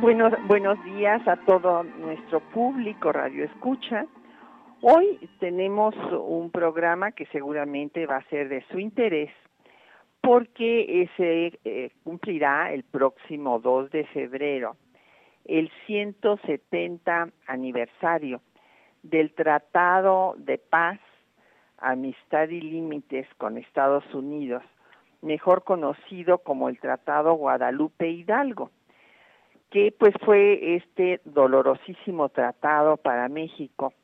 [0.00, 4.06] Buenos, buenos días a todo nuestro público Radio Escucha.
[4.80, 5.94] Hoy tenemos
[6.26, 9.30] un programa que seguramente va a ser de su interés
[10.22, 14.76] porque se eh, cumplirá el próximo 2 de febrero
[15.44, 18.40] el 170 aniversario
[19.02, 20.98] del Tratado de Paz,
[21.76, 24.62] Amistad y Límites con Estados Unidos,
[25.20, 28.70] mejor conocido como el Tratado Guadalupe Hidalgo
[29.70, 33.94] que pues fue este dolorosísimo tratado para México,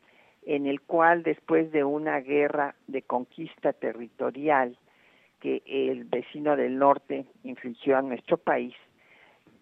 [0.44, 4.78] en el cual después de una guerra de conquista territorial
[5.40, 8.74] que el vecino del norte infligió a nuestro país,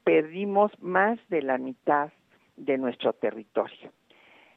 [0.05, 2.12] perdimos más de la mitad
[2.56, 3.91] de nuestro territorio.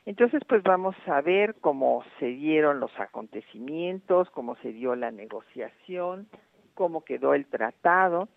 [0.06, 6.28] Entonces, pues vamos a ver cómo se dieron los acontecimientos, cómo se dio la negociación,
[6.76, 8.28] cómo quedó el tratado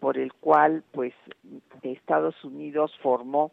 [0.00, 1.12] por el cual pues
[1.82, 3.52] Estados Unidos formó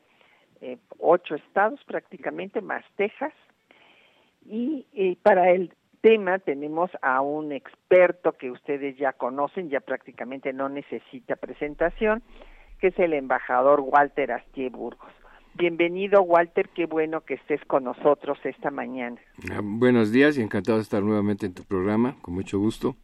[0.61, 3.33] eh, ocho estados prácticamente más Texas
[4.45, 10.52] y eh, para el tema tenemos a un experto que ustedes ya conocen, ya prácticamente
[10.52, 12.21] no necesita presentación,
[12.80, 15.11] que es el embajador Walter Astier Burgos.
[15.55, 19.21] Bienvenido Walter, qué bueno que estés con nosotros esta mañana.
[19.52, 22.95] Ah, buenos días y encantado de estar nuevamente en tu programa, con mucho gusto.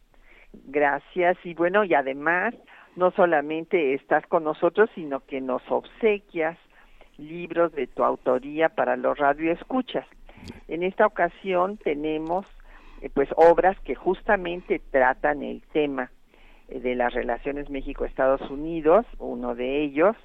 [0.52, 2.54] Gracias y bueno, y además
[2.96, 6.58] no solamente estás con nosotros, sino que nos obsequias
[7.18, 10.06] libros de tu autoría para los radioescuchas.
[10.68, 12.46] En esta ocasión tenemos
[13.02, 16.10] eh, pues obras que justamente tratan el tema
[16.68, 20.16] eh, de las relaciones México-Estados Unidos, uno de ellos,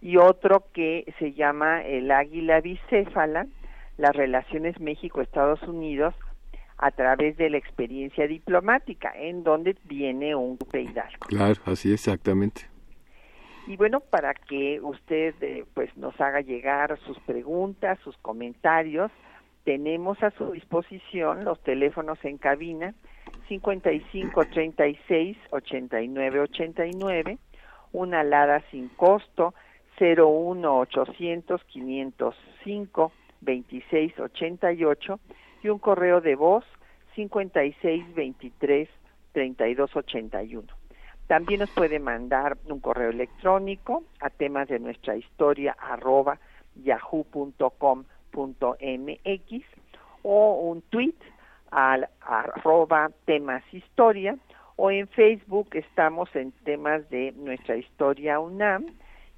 [0.00, 3.46] y otro que se llama El Águila Bicéfala,
[3.98, 6.14] las relaciones México-Estados Unidos,
[6.82, 11.26] a través de la experiencia diplomática, en donde viene un Hidalgo.
[11.28, 12.62] Claro, así exactamente.
[13.66, 19.12] Y bueno, para que usted eh, pues nos haga llegar sus preguntas, sus comentarios,
[19.64, 22.94] tenemos a su disposición los teléfonos en cabina
[23.48, 27.38] 55 36 89 89,
[27.92, 29.52] una alada sin costo
[30.00, 33.12] 01 800 505
[33.42, 35.20] 26 88
[35.62, 36.64] y un correo de voz
[37.14, 38.88] 5623
[39.32, 40.66] 3281.
[41.26, 46.40] También nos puede mandar un correo electrónico a temas de nuestra historia arroba
[46.74, 48.04] yahoo.com.mx
[50.22, 51.14] o un tweet
[51.70, 54.36] al arroba temas historia
[54.76, 58.86] o en Facebook estamos en temas de nuestra historia UNAM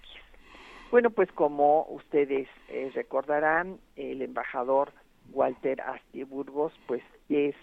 [0.93, 4.93] Bueno, pues como ustedes eh, recordarán, el embajador
[5.33, 7.57] Walter Asti Burgos, pues es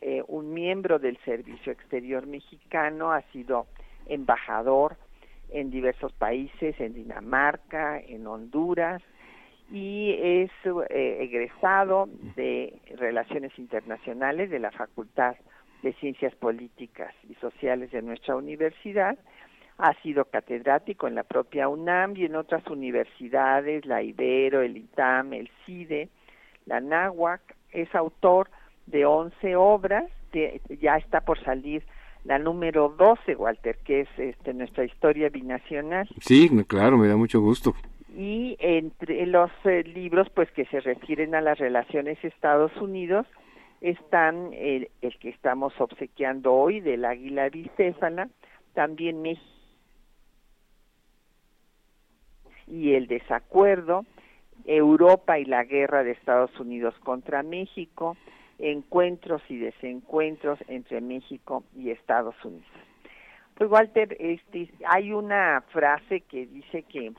[0.00, 3.66] eh, un miembro del Servicio Exterior Mexicano, ha sido
[4.06, 4.96] embajador
[5.50, 9.02] en diversos países, en Dinamarca, en Honduras,
[9.70, 10.50] y es
[10.90, 15.36] eh, egresado de Relaciones Internacionales de la Facultad
[15.82, 19.18] de Ciencias Políticas y Sociales de nuestra universidad.
[19.78, 25.32] Ha sido catedrático en la propia UNAM y en otras universidades, la Ibero, el ITAM,
[25.34, 26.08] el CIDE,
[26.64, 27.40] la NAHUAC.
[27.72, 28.48] Es autor
[28.86, 30.10] de 11 obras,
[30.80, 31.82] ya está por salir
[32.24, 36.08] la número 12, Walter, que es este, nuestra historia binacional.
[36.20, 37.74] Sí, claro, me da mucho gusto
[38.16, 43.26] y entre los eh, libros pues que se refieren a las relaciones Estados Unidos
[43.82, 44.88] están el,
[45.20, 48.30] que estamos obsequiando hoy del Águila Bicéfala,
[48.72, 49.44] también México
[52.66, 54.04] y el desacuerdo,
[54.64, 58.16] Europa y la guerra de Estados Unidos contra México,
[58.58, 62.66] encuentros y desencuentros entre México y Estados Unidos.
[63.54, 67.12] Pues Walter, este, hay una frase que dice que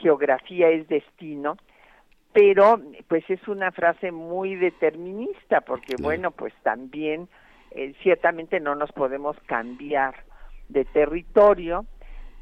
[0.00, 1.56] geografía es destino,
[2.32, 7.28] pero pues es una frase muy determinista, porque bueno, pues también
[7.72, 10.14] eh, ciertamente no nos podemos cambiar
[10.68, 11.86] de territorio,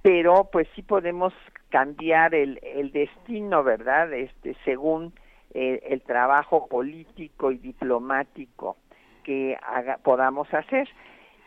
[0.02, 1.32] pero pues sí podemos
[1.70, 4.12] cambiar el, el destino, ¿verdad?
[4.12, 5.12] Este, según
[5.54, 8.76] eh, el trabajo político y diplomático
[9.24, 10.88] que haga, podamos hacer.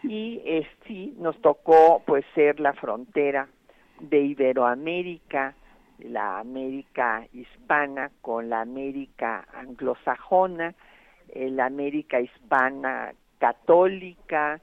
[0.04, 3.48] Y eh, sí, nos tocó pues ser la frontera
[4.00, 5.54] de Iberoamérica,
[6.02, 10.74] la América hispana con la América anglosajona,
[11.34, 14.60] la América hispana católica,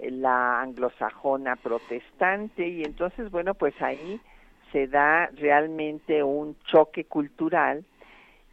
[0.00, 4.20] la anglosajona protestante y entonces bueno pues ahí
[4.72, 7.84] se da realmente un choque cultural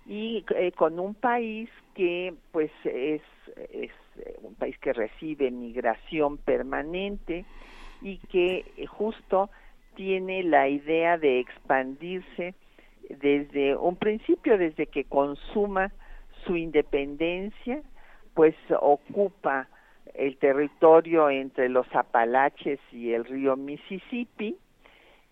[0.05, 3.21] y eh, con un país que pues es,
[4.41, 7.45] un país que recibe migración permanente
[8.01, 9.49] y que eh, justo
[9.99, 12.53] tiene la idea de expandirse
[13.09, 15.91] desde un principio, desde que consuma
[16.45, 17.81] su independencia,
[18.33, 19.67] pues ocupa
[20.13, 24.55] el territorio entre los Apalaches y el río Mississippi,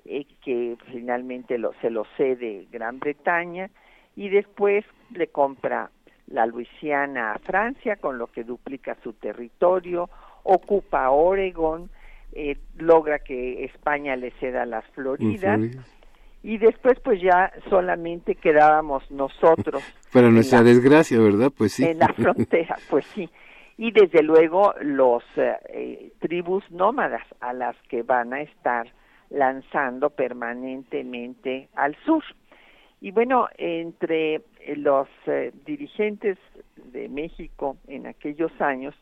[0.03, 3.69] eh, que finalmente lo, se lo cede Gran Bretaña,
[4.17, 4.83] y después
[5.13, 5.91] le compra
[6.27, 10.09] la Luisiana a Francia, con lo que duplica su territorio,
[10.43, 11.89] ocupa Oregon,
[12.37, 15.59] eh, logra que España le ceda las Floridas,
[16.43, 19.83] y después pues ya solamente quedábamos nosotros.
[20.13, 21.51] Para nuestra desgracia, ¿verdad?
[21.55, 21.83] Pues sí.
[21.83, 23.29] En la frontera, pues sí
[23.77, 28.87] y desde luego los eh, eh, tribus nómadas a las que van a estar
[29.29, 32.23] lanzando permanentemente al sur.
[32.99, 34.41] Y bueno, entre
[34.75, 36.39] los eh, dirigentes
[36.91, 38.95] de México en aquellos años,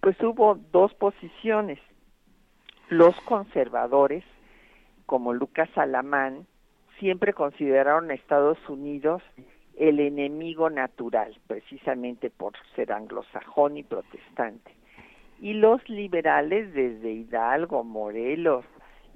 [0.00, 1.78] pues hubo dos posiciones.
[2.90, 4.24] Los conservadores,
[5.06, 6.48] como Lucas Alamán,
[6.98, 9.22] siempre consideraron a Estados Unidos
[9.78, 14.72] el enemigo natural, precisamente por ser anglosajón y protestante.
[15.40, 18.64] Y los liberales, desde Hidalgo, Morelos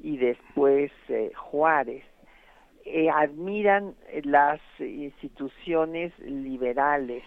[0.00, 2.04] y después eh, Juárez,
[2.84, 7.24] eh, admiran las instituciones liberales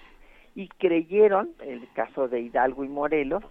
[0.56, 3.44] y creyeron, en el caso de Hidalgo y Morelos,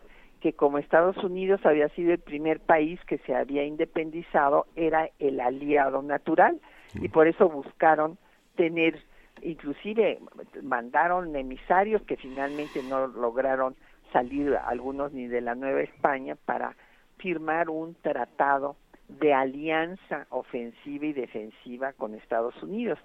[0.46, 5.40] que como Estados Unidos había sido el primer país que se había independizado, era el
[5.40, 6.60] aliado natural
[6.94, 8.16] y por eso buscaron
[8.54, 9.02] tener
[9.42, 10.20] inclusive
[10.62, 13.74] mandaron emisarios que finalmente no lograron
[14.12, 16.76] salir algunos ni de la Nueva España para
[17.18, 18.76] firmar un tratado
[19.08, 23.00] de alianza ofensiva y defensiva con Estados Unidos.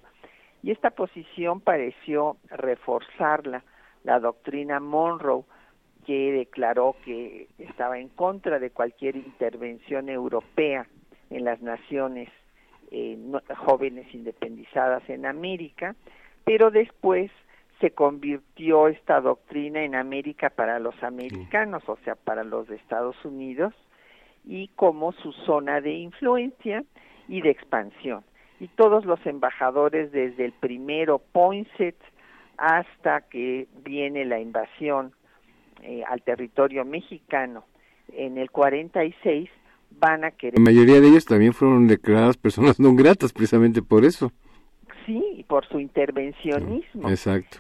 [0.61, 3.63] Y esta posición pareció reforzarla
[4.03, 5.43] la doctrina Monroe,
[6.05, 10.87] que declaró que estaba en contra de cualquier intervención europea
[11.29, 12.29] en las naciones
[12.91, 13.17] eh,
[13.57, 15.95] jóvenes independizadas en América
[16.43, 17.31] pero después
[17.79, 23.15] se convirtió esta doctrina en América para los americanos, o sea, para los de Estados
[23.25, 23.73] Unidos,
[24.45, 26.83] y como su zona de influencia
[27.27, 28.23] y de expansión.
[28.59, 31.95] Y todos los embajadores, desde el primero Poinsett
[32.57, 35.13] hasta que viene la invasión
[35.81, 37.65] eh, al territorio mexicano
[38.13, 39.49] en el 46,
[39.99, 40.59] van a querer.
[40.59, 44.31] La mayoría de ellos también fueron declaradas personas no gratas, precisamente por eso
[45.05, 47.09] sí, por su intervencionismo.
[47.09, 47.59] Exacto.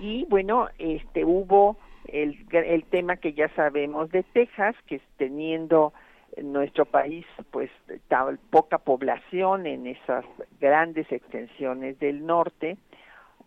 [0.00, 5.92] Y bueno, este hubo el, el tema que ya sabemos de Texas, que teniendo
[6.42, 7.70] nuestro país pues
[8.08, 10.24] tal, poca población en esas
[10.60, 12.76] grandes extensiones del norte,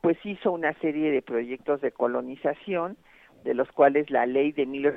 [0.01, 2.97] pues hizo una serie de proyectos de colonización,
[3.43, 4.91] de los cuales la ley de mil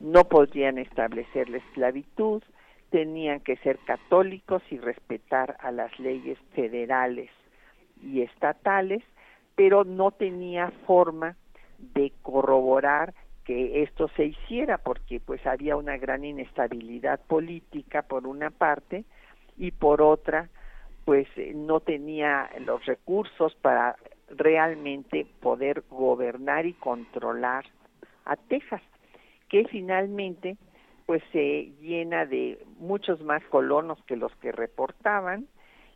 [0.00, 2.42] no podrían establecer la esclavitud,
[2.90, 7.30] tenían que ser católicos y respetar a las leyes federales
[8.02, 9.02] y estatales,
[9.54, 11.36] pero no tenía forma
[11.78, 13.14] de corroborar
[13.44, 19.04] que esto se hiciera porque pues había una gran inestabilidad política por una parte
[19.56, 20.48] y por otra
[21.04, 23.96] pues eh, no tenía los recursos para
[24.28, 27.64] realmente poder gobernar y controlar
[28.24, 28.82] a Texas,
[29.48, 30.56] que finalmente
[31.06, 35.46] pues se llena de muchos más colonos que los que reportaban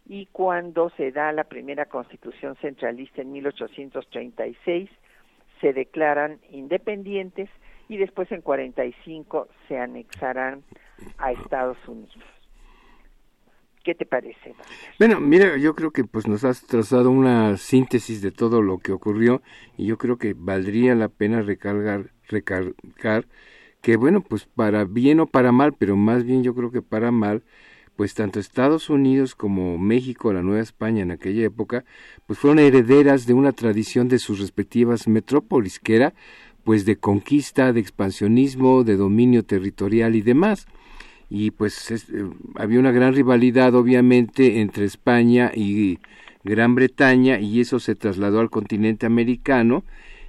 [0.05, 4.91] y cuando se da la primera constitución centralista en 1836
[5.61, 7.49] se declaran independientes
[7.89, 10.65] y después en 45 se anexarán
[11.19, 12.36] a Estados Unidos.
[13.87, 14.53] ¿Qué te parece?
[14.99, 18.91] Bueno, mira, yo creo que pues nos has trazado una síntesis de todo lo que
[18.91, 19.43] ocurrió
[19.77, 23.29] y yo creo que valdría la pena recargar, recargar
[23.83, 27.13] que bueno, pues para bien o para mal, pero más bien yo creo que para
[27.13, 27.45] mal,
[27.95, 31.85] pues tanto Estados Unidos como México, la Nueva España en aquella época,
[32.27, 36.13] pues fueron herederas de una tradición de sus respectivas metrópolis, que era
[36.65, 40.67] pues de conquista, de expansionismo, de dominio territorial y demás
[41.29, 41.99] y pues eh,
[42.55, 45.99] había una gran rivalidad obviamente entre España y
[46.45, 49.85] Gran Bretaña y eso se trasladó al continente americano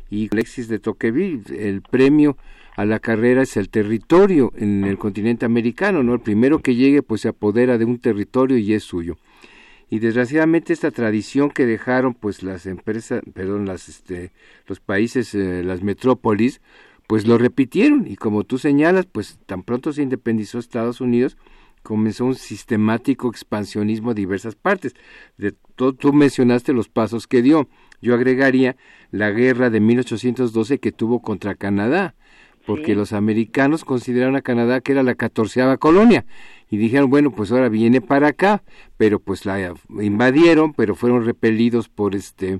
[0.10, 2.38] y Alexis de Tocqueville el premio
[2.76, 6.14] a la carrera es el territorio en el continente americano, ¿no?
[6.14, 9.18] El primero que llegue pues se apodera de un territorio y es suyo.
[9.90, 14.32] Y desgraciadamente esta tradición que dejaron pues las empresas, perdón, las este
[14.68, 16.62] los países eh, las metrópolis
[17.08, 21.38] pues lo repitieron y como tú señalas, pues tan pronto se independizó Estados Unidos,
[21.82, 24.94] comenzó un sistemático expansionismo a diversas partes.
[25.38, 27.70] De todo, tú mencionaste los pasos que dio.
[28.02, 28.76] Yo agregaría
[29.12, 32.14] la guerra de 1812 que tuvo contra Canadá,
[32.66, 36.26] porque los americanos consideraron a Canadá que era la catorceava colonia
[36.70, 38.62] y dijeron, bueno, pues ahora viene para acá,
[38.98, 42.60] pero pues la invadieron, pero fueron repelidos por este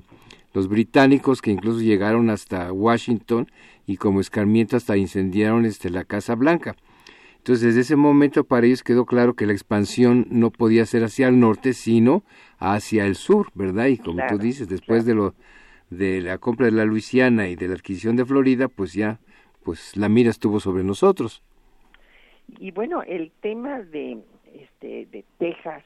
[0.54, 3.48] los británicos que incluso llegaron hasta Washington
[3.88, 6.76] y como escarmiento hasta incendiaron este, la Casa Blanca.
[7.38, 11.28] Entonces, desde ese momento para ellos quedó claro que la expansión no podía ser hacia
[11.28, 12.22] el norte, sino
[12.58, 13.86] hacia el sur, ¿verdad?
[13.86, 15.34] Y como tú dices, después de lo
[15.88, 19.20] de la compra de la Luisiana y de la adquisición de Florida, pues ya
[19.64, 21.42] pues la mira estuvo sobre nosotros.
[22.58, 24.18] Y bueno, el tema de
[24.52, 25.82] este de Texas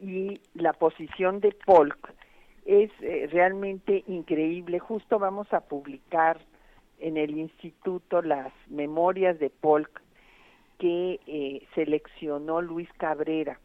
[0.00, 2.14] y la posición de Polk
[2.64, 4.78] es eh, realmente increíble.
[4.78, 6.38] Justo vamos a publicar
[7.00, 10.02] en el instituto las memorias de Polk
[10.78, 13.58] que eh, seleccionó Luis Cabrera,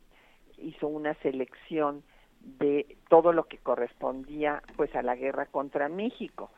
[0.58, 2.04] hizo una selección
[2.40, 6.52] de todo lo que correspondía pues a la guerra contra México.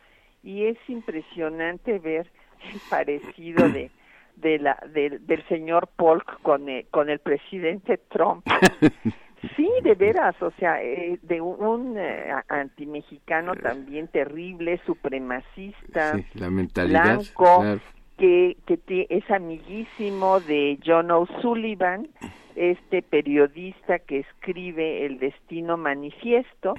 [0.43, 2.31] Y es impresionante ver
[2.73, 3.91] el parecido de
[4.35, 8.45] de la del señor Polk con el, con el presidente Trump
[9.55, 17.15] Sí, de veras, o sea, eh, de un, eh, antimexicano también terrible, supremacista, la mentalidad,
[17.15, 17.79] blanco,
[18.17, 22.07] que, que es amiguísimo de John O'Sullivan,
[22.55, 26.75] este periodista que escribe El Destino Manifiesto,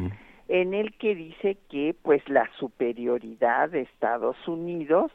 [0.49, 5.12] en el que dice que pues la superioridad de Estados Unidos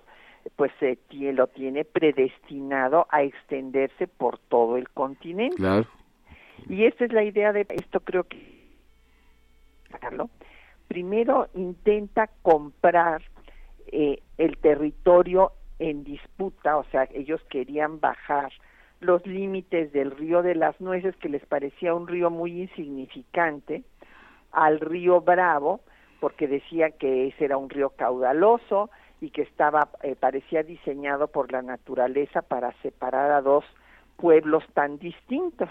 [0.55, 0.98] pues se
[1.34, 5.55] lo tiene predestinado a extenderse por todo el continente.
[5.55, 5.86] Claro.
[6.70, 8.51] Y esta es la idea de esto, creo que.
[10.88, 13.22] Primero intenta comprar
[13.88, 18.51] eh, el territorio en disputa, o sea, ellos querían bajar
[19.00, 23.84] los límites del río de las nueces, que les parecía un río muy insignificante,
[24.51, 25.82] al río Bravo,
[26.20, 28.91] porque decía que ese era un río caudaloso
[29.22, 33.65] y que estaba, eh, parecía diseñado por la naturaleza para separar a dos
[34.18, 35.70] pueblos tan distintos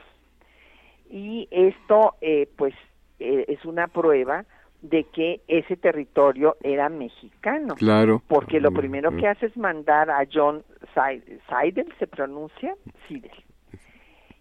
[1.10, 2.72] y esto eh, pues
[3.18, 4.44] eh, es una prueba
[4.80, 7.74] de que ese territorio era mexicano.
[7.74, 8.22] Claro.
[8.28, 10.64] Porque lo primero que hace es mandar a John
[10.94, 12.74] Seidel, ¿se pronuncia?
[13.06, 13.32] Seidel,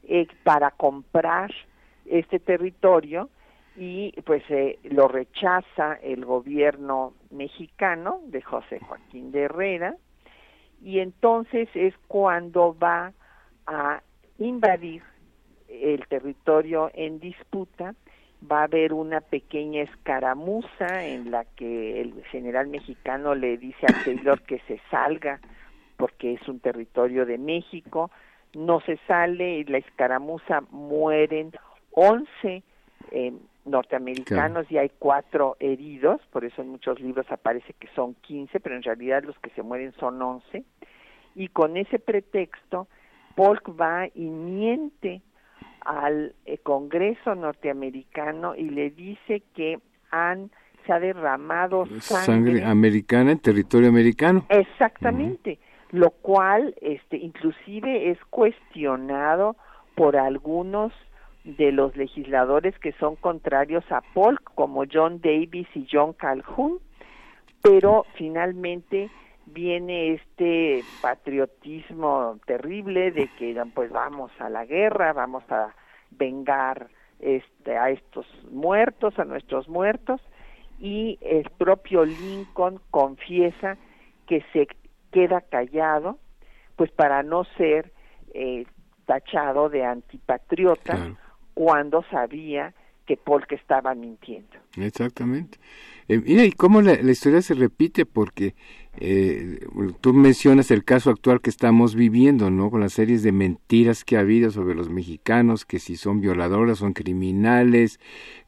[0.03, 1.51] eh, para comprar
[2.05, 3.29] este territorio
[3.75, 4.43] y pues
[4.83, 9.95] lo rechaza el gobierno mexicano de José Joaquín de Herrera
[10.81, 13.13] y entonces es cuando va
[13.67, 14.01] a
[14.37, 15.03] invadir
[15.69, 17.95] el territorio en disputa,
[18.49, 24.03] va a haber una pequeña escaramuza en la que el general mexicano le dice a
[24.03, 25.39] Taylor que se salga
[25.97, 28.09] porque es un territorio de México,
[28.53, 31.51] no se sale y la escaramuza mueren
[31.91, 32.63] 11
[33.11, 33.33] eh,
[33.65, 38.75] norteamericanos y hay cuatro heridos, por eso en muchos libros aparece que son 15, pero
[38.75, 40.63] en realidad los que se mueren son 11.
[41.35, 42.87] Y con ese pretexto,
[43.35, 45.21] Polk va y miente
[45.85, 49.79] al eh, Congreso norteamericano y le dice que
[50.11, 50.51] han
[50.85, 54.45] se ha derramado sangre, americana en territorio americano.
[54.49, 55.59] Exactamente,
[55.91, 59.55] lo cual este inclusive es cuestionado
[59.95, 60.93] por algunos
[61.43, 66.79] de los legisladores que son contrarios a Polk como John Davis y John Calhoun,
[67.61, 69.09] pero finalmente
[69.51, 75.75] viene este patriotismo terrible de que pues vamos a la guerra, vamos a
[76.11, 76.89] vengar
[77.19, 80.21] este a estos muertos, a nuestros muertos
[80.79, 83.77] y el propio Lincoln confiesa
[84.27, 84.67] que se
[85.11, 86.19] queda callado
[86.75, 87.91] pues para no ser
[88.33, 88.65] eh,
[89.05, 91.17] tachado de antipatriota
[91.53, 92.73] cuando sabía
[93.05, 94.55] que Polk estaba mintiendo.
[94.77, 95.57] Exactamente.
[96.07, 98.53] Eh, mira, y cómo la, historia se repite, porque
[99.01, 99.59] eh,
[100.01, 102.69] tú mencionas el caso actual que estamos viviendo, ¿no?
[102.69, 106.79] Con las series de mentiras que ha habido sobre los mexicanos, que si son violadores,
[106.79, 107.99] son criminales,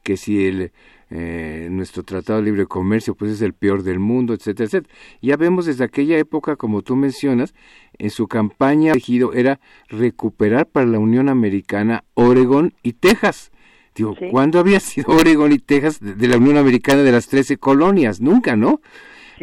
[0.02, 0.72] que si el,
[1.14, 4.94] eh, nuestro Tratado de Libre Comercio pues es el peor del mundo, etcétera, etcétera.
[5.20, 7.54] Ya vemos desde aquella época, como tú mencionas,
[7.98, 13.52] en su campaña elegido era recuperar para la Unión Americana Oregón y Texas.
[13.94, 18.22] Digo, ¿cuándo había sido Oregón y Texas de, la Unión Americana de las 13 colonias?
[18.22, 18.80] Nunca, ¿no?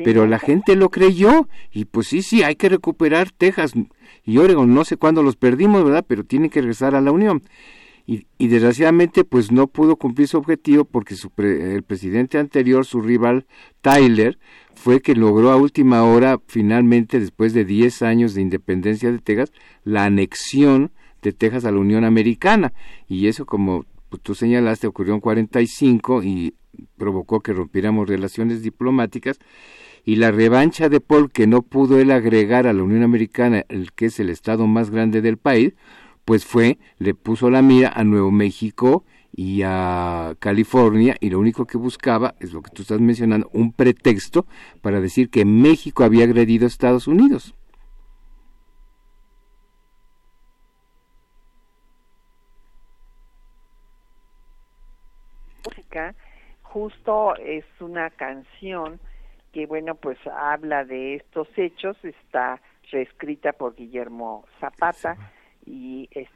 [0.04, 3.74] Pero la gente lo creyó y pues sí, sí, hay que recuperar Texas
[4.26, 4.74] y Oregón.
[4.74, 6.06] No sé cuándo los perdimos, ¿verdad?
[6.08, 7.42] Pero tienen que regresar a la Unión.
[8.06, 13.02] Y, y desgraciadamente pues no pudo cumplir su objetivo porque su el presidente anterior, su
[13.02, 13.46] rival
[13.82, 14.40] Tyler,
[14.80, 19.52] fue que logró a última hora, finalmente, después de 10 años de independencia de Texas,
[19.84, 20.92] la anexión
[21.22, 22.72] de Texas a la Unión Americana.
[23.10, 23.86] Y eso, como
[24.24, 26.54] tú señalaste, ocurrió en 45 y
[26.98, 29.38] provocó que rompiéramos relaciones diplomáticas
[30.04, 33.94] y la revancha de Paul que no pudo él agregar a la Unión Americana, el
[33.94, 35.74] que es el estado más grande del país,
[36.26, 39.04] pues fue, le puso la mira a Nuevo México
[39.36, 43.72] y a California y lo único que buscaba es lo que tú estás mencionando, un
[43.74, 44.46] pretexto
[44.82, 47.56] para decir que México había agredido a Estados Unidos.
[56.70, 59.00] justo es una canción
[59.52, 65.18] que bueno pues habla de estos hechos está reescrita por Guillermo Zapata
[65.66, 66.28] y eh,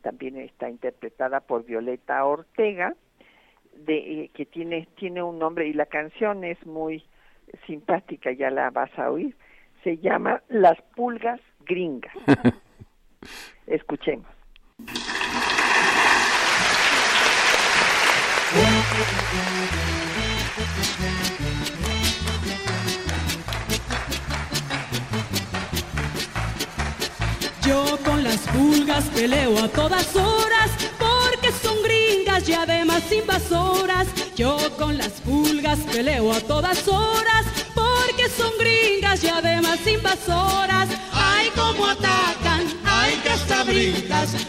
[0.00, 2.94] también está interpretada por Violeta Ortega
[3.74, 7.04] de eh, que tiene tiene un nombre y la canción es muy
[7.66, 9.36] simpática ya la vas a oír
[9.82, 12.14] se llama Las pulgas gringas.
[13.66, 14.26] Escuchemos
[28.42, 34.08] pulgas peleo a todas horas porque son gringas y además invasoras.
[34.36, 40.88] Yo con las pulgas peleo a todas horas porque son gringas y además invasoras.
[41.12, 43.32] Ay, cómo atacan, ay, que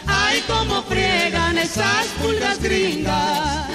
[0.06, 3.68] ay, cómo friegan esas pulgas gringas.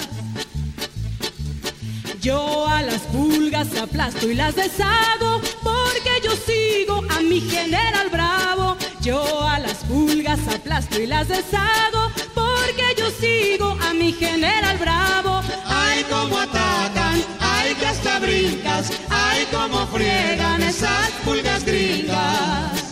[2.22, 8.78] Yo a las pulgas aplasto y las deshago porque yo sigo a mi general bravo.
[9.02, 15.42] Yo a las pulgas aplasto y las deshago porque yo sigo a mi general bravo.
[15.66, 22.90] Ay, cómo atacan, ay, que hasta brincas, ay, cómo friegan esas pulgas gringas.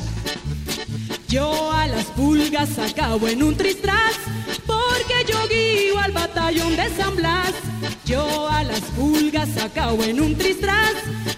[1.28, 4.14] Yo a las pulgas acabo en un tristras
[4.66, 7.52] porque yo guío al batallón de San Blas.
[8.06, 10.94] Yo a las pulgas acabo en un tristras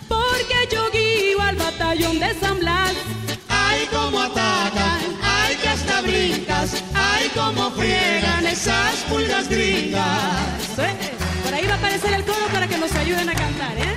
[0.08, 2.94] porque yo guío al batallón de San Blas.
[4.20, 10.04] Cómo atacan, ay, que hasta brincas, ay, cómo friegan esas pulgas gringas.
[11.46, 13.96] Por ahí va a aparecer el coro para que nos ayuden a cantar, ¿eh?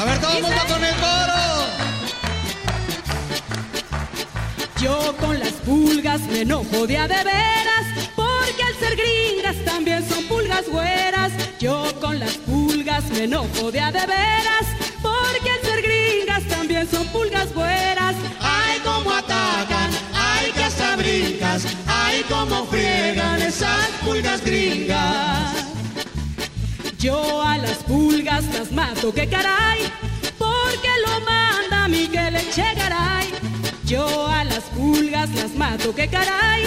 [0.00, 1.42] A ver, todo el mundo con el coro.
[4.80, 10.08] Yo con las pulgas me enojo de a de veras, porque al ser gringas también
[10.08, 11.30] son pulgas güeras.
[11.60, 14.66] Yo con las pulgas me enojo de a de veras,
[15.00, 18.01] porque al ser gringas también son pulgas güeras.
[19.24, 25.52] Atacan, ay, que hasta brincas, ay, cómo friegan esas pulgas gringas.
[26.98, 29.92] Yo a las pulgas las mato, que caray,
[30.38, 33.28] porque lo manda Miguel Echegaray.
[33.84, 36.64] Yo a las pulgas las mato, que caray,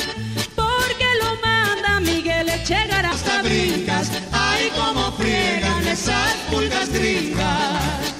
[0.55, 3.11] porque lo manda Miguel Echegaray.
[3.11, 8.14] Hasta brincas, ay, como friegan esas pulgas gringas.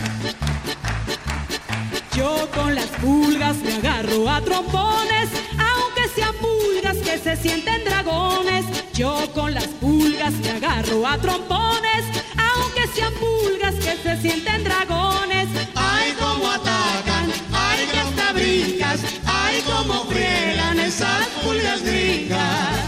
[2.15, 8.65] Yo con las pulgas me agarro a trompones, aunque sean pulgas que se sienten dragones.
[8.93, 12.06] Yo con las pulgas me agarro a trompones,
[12.38, 15.49] aunque sean pulgas que se sienten dragones.
[15.75, 22.80] Ay, cómo atacan, ay, que hasta brincas, ay, cómo friegan esas pulgas gringas.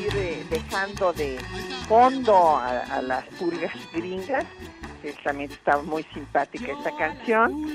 [0.00, 1.38] Ir eh, dejando de
[1.88, 4.44] fondo a las pulgas gringas
[5.22, 7.66] también está muy simpática esta canción.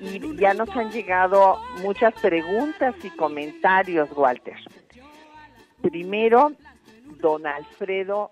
[0.00, 4.56] Y ya nos han llegado muchas preguntas y comentarios, Walter.
[5.80, 6.52] Primero,
[7.20, 8.30] don Alfredo,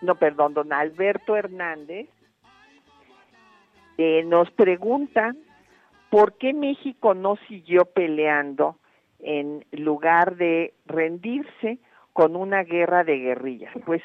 [0.00, 2.08] no, perdón, don Alberto Hernández,
[3.98, 5.34] eh, nos pregunta
[6.10, 8.76] ¿por qué México no siguió peleando
[9.20, 11.78] en lugar de rendirse
[12.12, 13.72] con una guerra de guerrillas?
[13.84, 14.02] Pues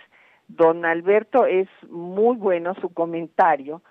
[0.55, 3.81] don Alberto es muy bueno su comentario,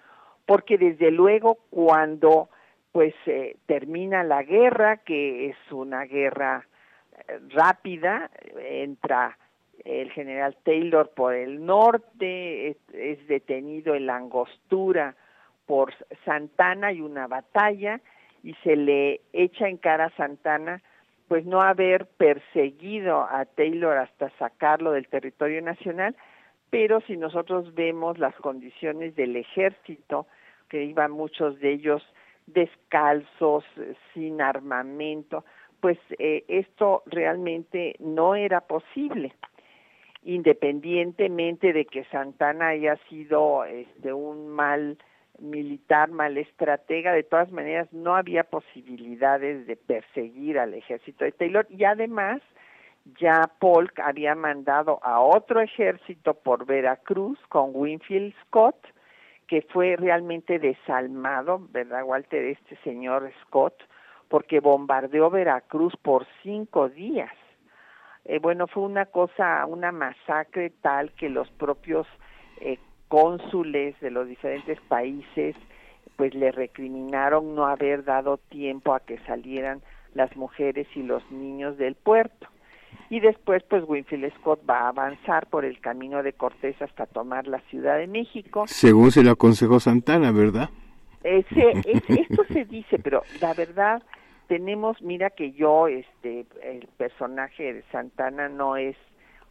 [0.46, 2.48] porque desde luego cuando
[2.92, 6.66] pues eh, termina la guerra, que es una guerra
[7.16, 9.38] eh, rápida, entra
[9.84, 15.16] el general Taylor por el norte, es, detenido en la angostura
[15.66, 15.92] por
[16.24, 18.00] Santana y una batalla,
[18.42, 20.82] y se le echa en cara a Santana
[21.28, 26.14] pues no haber perseguido a Taylor hasta sacarlo del territorio nacional,
[26.72, 30.26] pero si nosotros vemos las condiciones del ejército,
[30.70, 32.02] que iban muchos de ellos
[32.46, 33.62] descalzos,
[34.14, 35.44] sin armamento,
[35.80, 39.34] pues eh, esto realmente no era posible.
[40.24, 44.96] Independientemente de que Santana haya sido este un mal
[45.40, 51.66] militar, mal estratega, de todas maneras no había posibilidades de perseguir al ejército de Taylor
[51.68, 52.40] y además
[53.18, 58.76] ya Polk había mandado a otro ejército por Veracruz con Winfield Scott,
[59.46, 62.44] que fue realmente desalmado, ¿verdad, Walter?
[62.44, 63.74] Este señor Scott,
[64.28, 67.30] porque bombardeó Veracruz por cinco días
[68.24, 72.06] eh, bueno, fue una cosa, una masacre tal que los propios
[72.60, 75.56] eh, cónsules de los diferentes países
[76.16, 79.82] pues le recriminaron no haber dado tiempo a que salieran
[80.14, 82.46] las mujeres y los niños del puerto.
[83.12, 87.46] Y después, pues Winfield Scott va a avanzar por el camino de Cortés hasta tomar
[87.46, 88.64] la Ciudad de México.
[88.66, 90.70] Según se lo aconsejó Santana, ¿verdad?
[91.22, 91.72] Ese,
[92.08, 94.02] esto se dice, pero la verdad,
[94.46, 98.96] tenemos, mira que yo, este, el personaje de Santana no es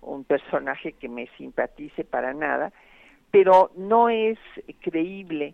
[0.02, 2.74] un personaje que me simpatice para nada,
[3.30, 4.40] pero no es
[4.80, 5.54] creíble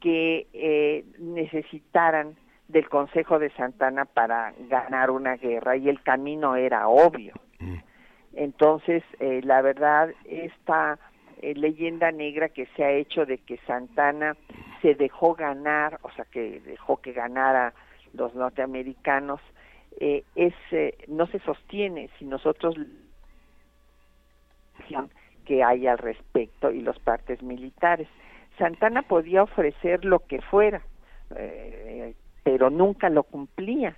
[0.00, 2.34] que eh, necesitaran
[2.72, 7.34] del Consejo de Santana para ganar una guerra y el camino era obvio.
[7.58, 7.76] Mm.
[8.34, 10.98] Entonces, eh, la verdad, esta
[11.42, 14.36] eh, leyenda negra que se ha hecho de que Santana
[14.80, 17.74] se dejó ganar, o sea, que dejó que ganara
[18.14, 19.40] los norteamericanos,
[20.00, 22.76] eh, es, eh, no se sostiene si nosotros
[25.44, 28.08] que hay al respecto y los partes militares.
[28.58, 30.82] Santana podía ofrecer lo que fuera,
[31.36, 33.96] eh, pero nunca lo cumplía.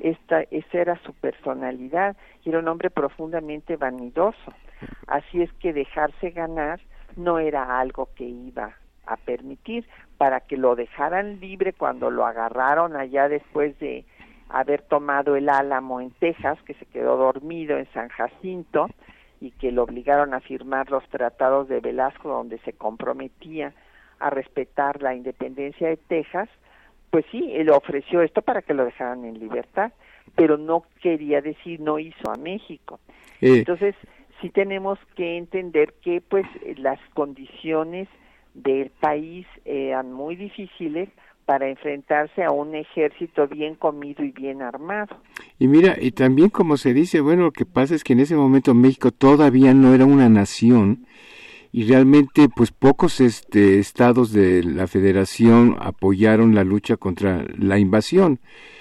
[0.00, 4.52] Esta, esa era su personalidad y era un hombre profundamente vanidoso.
[5.06, 6.80] Así es que dejarse ganar
[7.16, 8.74] no era algo que iba
[9.06, 9.86] a permitir
[10.18, 14.04] para que lo dejaran libre cuando lo agarraron allá después de
[14.48, 18.88] haber tomado el Álamo en Texas, que se quedó dormido en San Jacinto
[19.40, 23.74] y que lo obligaron a firmar los tratados de Velasco donde se comprometía
[24.20, 26.48] a respetar la independencia de Texas,
[27.14, 29.92] pues sí, él ofreció esto para que lo dejaran en libertad,
[30.34, 32.98] pero no quería decir no hizo a México.
[33.40, 33.94] Entonces,
[34.40, 36.44] sí tenemos que entender que pues
[36.76, 38.08] las condiciones
[38.54, 41.08] del país eran muy difíciles
[41.46, 45.16] para enfrentarse a un ejército bien comido y bien armado.
[45.60, 48.34] Y mira, y también como se dice, bueno, lo que pasa es que en ese
[48.34, 51.06] momento México todavía no era una nación
[51.74, 58.38] y realmente pues pocos este, estados de la federación apoyaron la lucha contra la invasión.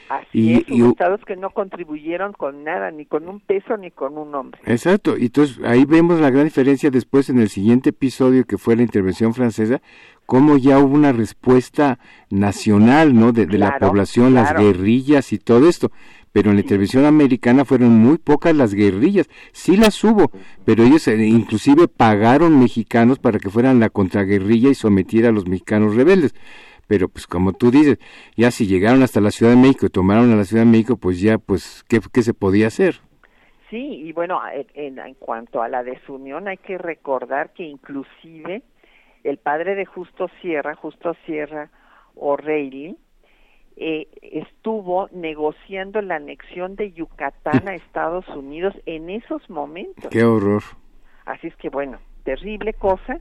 [0.09, 4.35] Así y, estados que no contribuyeron con nada, ni con un peso ni con un
[4.35, 4.61] hombre.
[4.67, 8.75] Exacto, y entonces ahí vemos la gran diferencia después en el siguiente episodio que fue
[8.75, 9.81] la intervención francesa,
[10.27, 11.97] cómo ya hubo una respuesta
[12.29, 13.31] nacional, ¿no?
[13.31, 15.89] De, la población, las guerrillas y todo esto.
[16.33, 20.31] Pero en la intervención americana fueron muy pocas las guerrillas, sí las hubo,
[20.65, 25.47] pero ellos eh, inclusive pagaron mexicanos para que fueran la contraguerrilla y sometiera a los
[25.47, 26.33] mexicanos rebeldes
[26.87, 27.97] pero pues como tú dices,
[28.35, 30.97] ya si llegaron hasta la Ciudad de México y tomaron a la Ciudad de México,
[30.97, 32.95] pues ya, pues, ¿qué, se podía hacer?
[33.69, 34.39] Sí, y bueno,
[34.75, 38.61] en, en, cuanto a la desunión, hay que recordar que inclusive
[39.23, 41.71] el padre de Justo Sierra, Justo Sierra
[42.15, 42.97] O'Reilly,
[43.77, 50.09] eh, estuvo negociando la anexión de Yucatán a Estados Unidos en esos momentos.
[50.09, 50.63] ¡Qué horror!
[51.25, 53.19] Así es que bueno, terrible cosa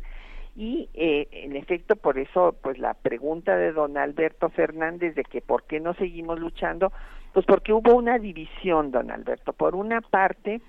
[0.54, 5.40] y eh, en efecto por eso pues la pregunta de don Alberto Fernández de que
[5.40, 6.92] por qué no seguimos luchando
[7.32, 10.60] pues porque hubo una división don Alberto por una parte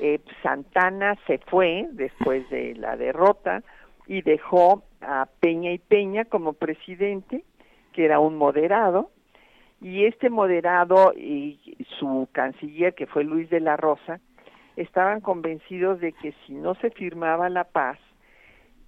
[0.00, 3.62] eh, Santana se fue después de la derrota
[4.06, 7.44] y dejó a Peña y Peña como presidente
[7.92, 9.10] que era un moderado
[9.84, 14.18] y este moderado y su canciller que fue Luis de la Rosa
[14.76, 17.98] estaban convencidos de que si no se firmaba la paz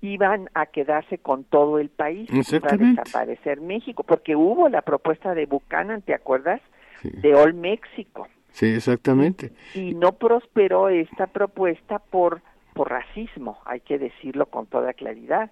[0.00, 5.34] iban a quedarse con todo el país, iba a desaparecer México, porque hubo la propuesta
[5.34, 6.62] de Buchanan, ¿te acuerdas?
[7.02, 7.10] Sí.
[7.10, 8.26] De All México.
[8.52, 9.52] Sí, exactamente.
[9.74, 12.40] Y no prosperó esta propuesta por,
[12.72, 15.50] por racismo, hay que decirlo con toda claridad,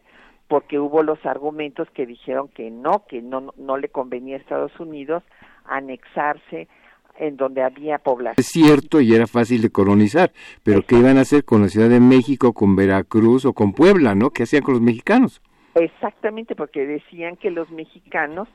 [0.49, 4.79] porque hubo los argumentos que dijeron que no, que no, no le convenía a Estados
[4.79, 5.23] Unidos
[5.65, 6.69] anexarse
[7.17, 8.35] en donde había población.
[8.39, 11.89] Es cierto y era fácil de colonizar, pero ¿qué iban a hacer con la Ciudad
[11.89, 14.31] de México, con Veracruz o con Puebla, no?
[14.31, 15.41] ¿Qué hacían con los mexicanos?
[15.75, 18.49] Exactamente, porque decían que los mexicanos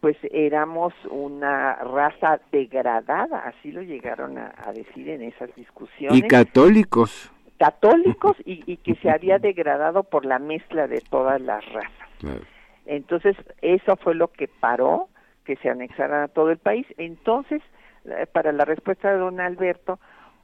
[0.00, 6.18] pues éramos una raza degradada, así lo llegaron a, a decir en esas discusiones.
[6.18, 7.32] Y católicos.
[7.58, 12.08] Católicos y, y que se había degradado por la mezcla de todas las razas.
[12.18, 12.42] Claro.
[12.86, 15.08] Entonces, eso fue lo que paró
[15.44, 16.86] que se anexaran a todo el país.
[16.98, 17.62] Entonces,
[18.04, 19.98] eh, para la respuesta de don Alberto,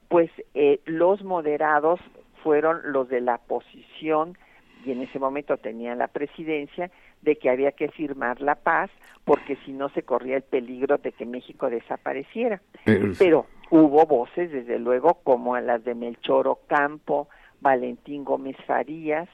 [0.08, 2.00] pues eh, los moderados
[2.42, 4.36] fueron los de la posición,
[4.84, 6.90] y en ese momento tenían la presidencia,
[7.22, 8.90] de que había que firmar la paz,
[9.24, 12.60] porque si no se corría el peligro de que México desapareciera.
[12.84, 17.28] Pero- Pero hubo voces, desde luego, como las de Melchor Ocampo,
[17.60, 19.28] Valentín Gómez Farías,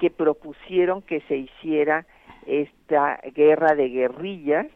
[0.00, 2.06] que propusieron que se hiciera
[2.46, 4.66] esta guerra de guerrillas,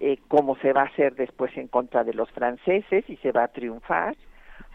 [0.00, 3.44] eh, como se va a hacer después en contra de los franceses y se va
[3.44, 4.16] a triunfar,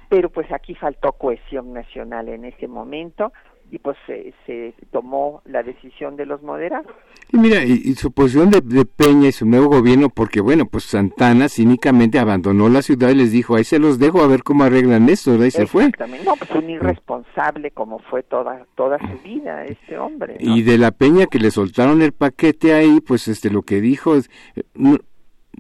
[0.09, 3.33] pero pues aquí faltó cohesión nacional en ese momento
[3.71, 6.91] y pues se, se tomó la decisión de los moderados.
[7.32, 10.65] Y mira, y, y su posición de, de Peña y su nuevo gobierno, porque bueno,
[10.65, 14.43] pues Santana cínicamente abandonó la ciudad y les dijo, ahí se los dejo a ver
[14.43, 15.43] cómo arreglan esto.
[15.43, 15.91] Y se fue.
[16.25, 20.38] No, pues un irresponsable como fue toda toda su vida este hombre.
[20.39, 20.56] ¿no?
[20.56, 24.15] Y de la Peña que le soltaron el paquete ahí, pues este lo que dijo
[24.15, 24.63] es, eh,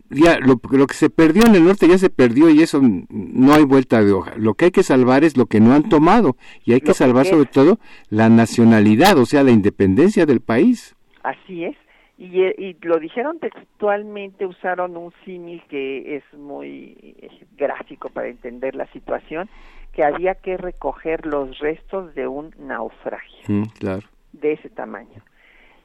[0.09, 3.53] ya lo, lo que se perdió en el norte ya se perdió y eso no
[3.53, 4.33] hay vuelta de hoja.
[4.37, 7.25] Lo que hay que salvar es lo que no han tomado y hay que salvar
[7.25, 7.79] sobre todo
[8.09, 10.95] la nacionalidad, o sea, la independencia del país.
[11.23, 11.75] Así es.
[12.17, 18.73] Y, y lo dijeron textualmente, usaron un símil que es muy eh, gráfico para entender
[18.73, 19.49] la situación,
[19.91, 24.07] que había que recoger los restos de un naufragio Mm, claro.
[24.33, 25.21] de ese tamaño.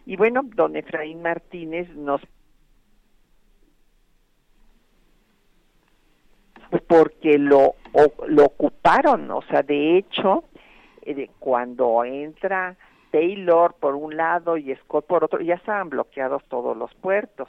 [0.06, 2.20] Y bueno, don Efraín Martínez nos
[6.86, 10.44] porque lo, o- lo ocuparon, o sea, de hecho,
[11.02, 12.76] eh, cuando entra
[13.10, 17.48] Taylor por un lado y Scott por otro, ya estaban bloqueados todos los puertos.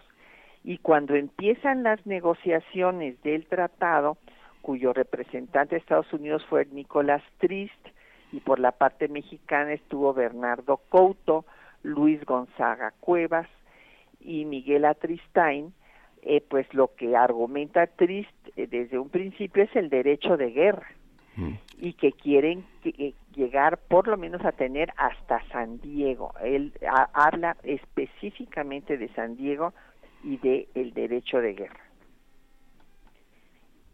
[0.63, 4.17] Y cuando empiezan las negociaciones del tratado,
[4.61, 7.87] cuyo representante de Estados Unidos fue Nicolás Trist,
[8.31, 11.45] y por la parte mexicana estuvo Bernardo Couto,
[11.83, 13.47] Luis Gonzaga Cuevas
[14.21, 15.73] y Miguel Atristain,
[16.23, 20.87] eh, pues lo que argumenta Trist eh, desde un principio es el derecho de guerra
[21.37, 21.53] Mm.
[21.79, 26.33] y que quieren que- eh, llegar por lo menos a tener hasta San Diego.
[26.43, 29.73] Él ha- habla específicamente de San Diego
[30.25, 31.79] y de el derecho de guerra.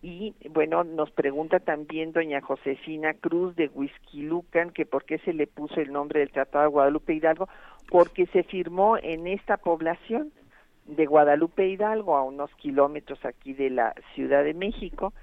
[0.01, 5.47] Y bueno, nos pregunta también doña Josefina Cruz de Huizquilucan que por qué se le
[5.47, 7.47] puso el nombre del Tratado de Guadalupe Hidalgo,
[7.89, 10.31] porque se firmó en esta población
[10.87, 15.13] de Guadalupe Hidalgo, a unos kilómetros aquí de la Ciudad de México,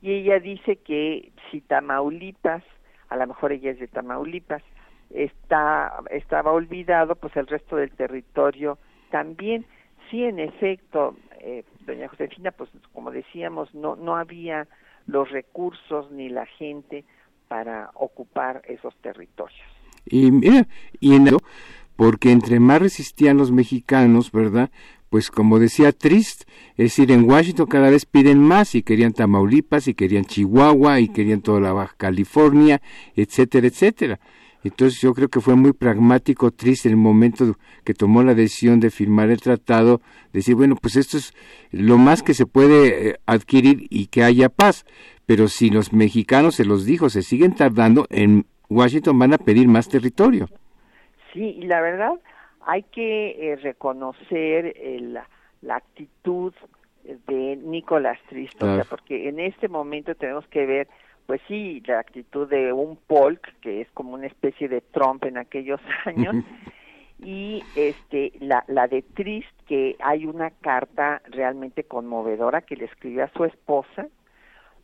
[0.00, 2.62] y ella dice que si Tamaulipas,
[3.08, 4.62] a lo mejor ella es de Tamaulipas,
[5.10, 8.78] está estaba olvidado, pues el resto del territorio
[9.10, 9.64] también.
[10.10, 14.66] Sí, en efecto, eh, doña Josefina, pues como decíamos, no no había
[15.06, 17.04] los recursos ni la gente
[17.48, 19.60] para ocupar esos territorios.
[20.06, 20.66] Y mira,
[21.00, 21.28] y en
[21.96, 24.70] porque entre más resistían los mexicanos, ¿verdad?
[25.12, 29.86] Pues como decía Trist, es decir, en Washington cada vez piden más y querían Tamaulipas
[29.86, 32.80] y querían Chihuahua y querían toda la Baja California,
[33.14, 34.20] etcétera, etcétera.
[34.64, 38.80] Entonces yo creo que fue muy pragmático Trist en el momento que tomó la decisión
[38.80, 40.00] de firmar el tratado,
[40.32, 41.34] decir, bueno, pues esto es
[41.72, 44.86] lo más que se puede eh, adquirir y que haya paz.
[45.26, 49.68] Pero si los mexicanos, se los dijo, se siguen tardando, en Washington van a pedir
[49.68, 50.48] más territorio.
[51.34, 52.12] Sí, y la verdad
[52.66, 55.28] hay que eh, reconocer eh, la,
[55.60, 56.52] la actitud
[57.04, 60.88] de Nicolás Trist, o sea, porque en este momento tenemos que ver,
[61.26, 65.38] pues sí, la actitud de un Polk, que es como una especie de Trump en
[65.38, 66.36] aquellos años,
[67.18, 73.24] y este la, la de Trist, que hay una carta realmente conmovedora que le escribió
[73.24, 74.08] a su esposa,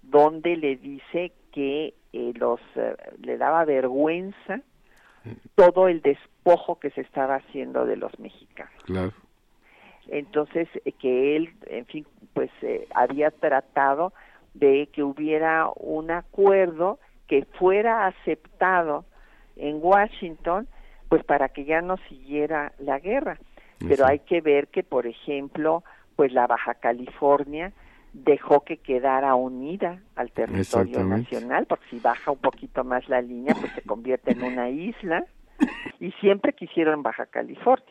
[0.02, 4.60] donde le dice que eh, los eh, le daba vergüenza
[5.56, 6.00] todo el
[6.44, 8.72] despojo que se estaba haciendo de los mexicanos.
[8.84, 9.12] Claro.
[10.08, 14.12] Entonces, eh, que él, en fin, pues eh, había tratado
[14.54, 19.04] de que hubiera un acuerdo que fuera aceptado
[19.56, 20.66] en Washington,
[21.08, 23.38] pues para que ya no siguiera la guerra.
[23.86, 25.84] Pero hay que ver que, por ejemplo,
[26.16, 27.72] pues la Baja California
[28.12, 33.54] dejó que quedara unida al territorio nacional, porque si baja un poquito más la línea,
[33.54, 35.24] pues se convierte en una isla,
[36.00, 37.86] y siempre quisieron Baja California.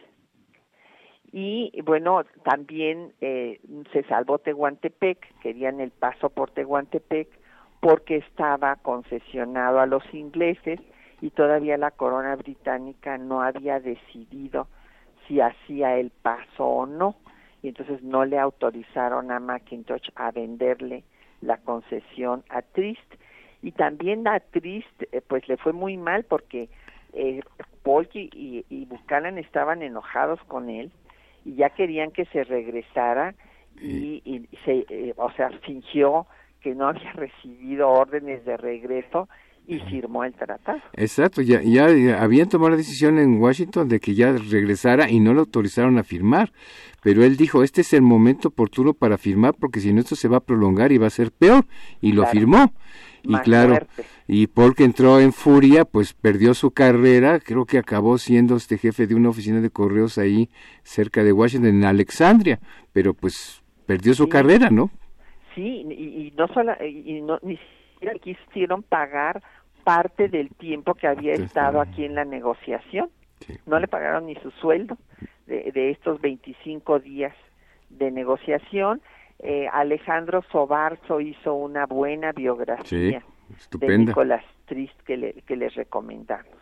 [1.31, 3.59] Y bueno, también eh,
[3.91, 7.27] se salvó Tehuantepec, querían el paso por Tehuantepec,
[7.81, 10.79] porque estaba concesionado a los ingleses
[11.21, 14.67] y todavía la corona británica no había decidido
[15.27, 17.15] si hacía el paso o no
[17.61, 21.03] y entonces no le autorizaron a Macintosh a venderle
[21.41, 23.13] la concesión a Trist
[23.61, 26.69] y también a Trist eh, pues le fue muy mal porque
[27.13, 27.41] eh,
[27.83, 30.91] Polk y, y, Buchanan estaban enojados con él
[31.45, 33.33] y ya querían que se regresara
[33.79, 36.27] y, y se eh, o sea fingió
[36.61, 39.29] que no había recibido órdenes de regreso
[39.67, 40.79] y firmó el tratado.
[40.93, 41.85] Exacto, ya, ya,
[42.21, 46.03] habían tomado la decisión en Washington de que ya regresara y no lo autorizaron a
[46.03, 46.53] firmar,
[47.03, 50.29] pero él dijo, este es el momento oportuno para firmar porque si no esto se
[50.29, 51.65] va a prolongar y va a ser peor,
[52.01, 52.73] y lo firmó.
[53.23, 53.85] Y claro,
[54.25, 59.05] y porque entró en furia, pues perdió su carrera, creo que acabó siendo este jefe
[59.05, 60.49] de una oficina de correos ahí
[60.83, 62.59] cerca de Washington, en Alexandria,
[62.93, 64.91] pero pues perdió su carrera, ¿no?
[65.55, 67.57] Sí, y, no solo, y no, ni
[67.97, 69.41] siquiera quisieron pagar
[69.87, 73.09] parte del tiempo que había estado aquí en la negociación.
[73.65, 74.97] No le pagaron ni su sueldo
[75.45, 77.33] de, estos 25 días
[77.89, 79.01] de negociación.
[79.39, 83.23] Eh, Alejandro Sobarzo hizo una buena biografía
[83.79, 86.57] de Nicolás Trist que, le, que les recomendamos.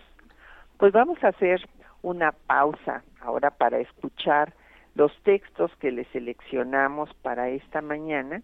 [0.78, 1.68] Pues vamos a hacer
[2.04, 4.54] una pausa ahora para escuchar
[4.94, 8.44] los textos que le seleccionamos para esta mañana,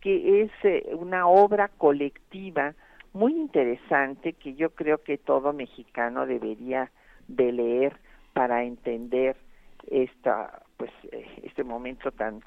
[0.00, 2.76] que es eh, una obra colectiva
[3.16, 6.90] muy interesante que yo creo que todo mexicano debería
[7.28, 7.96] de leer
[8.34, 9.36] para entender
[9.90, 10.90] esta pues
[11.42, 12.42] este momento tan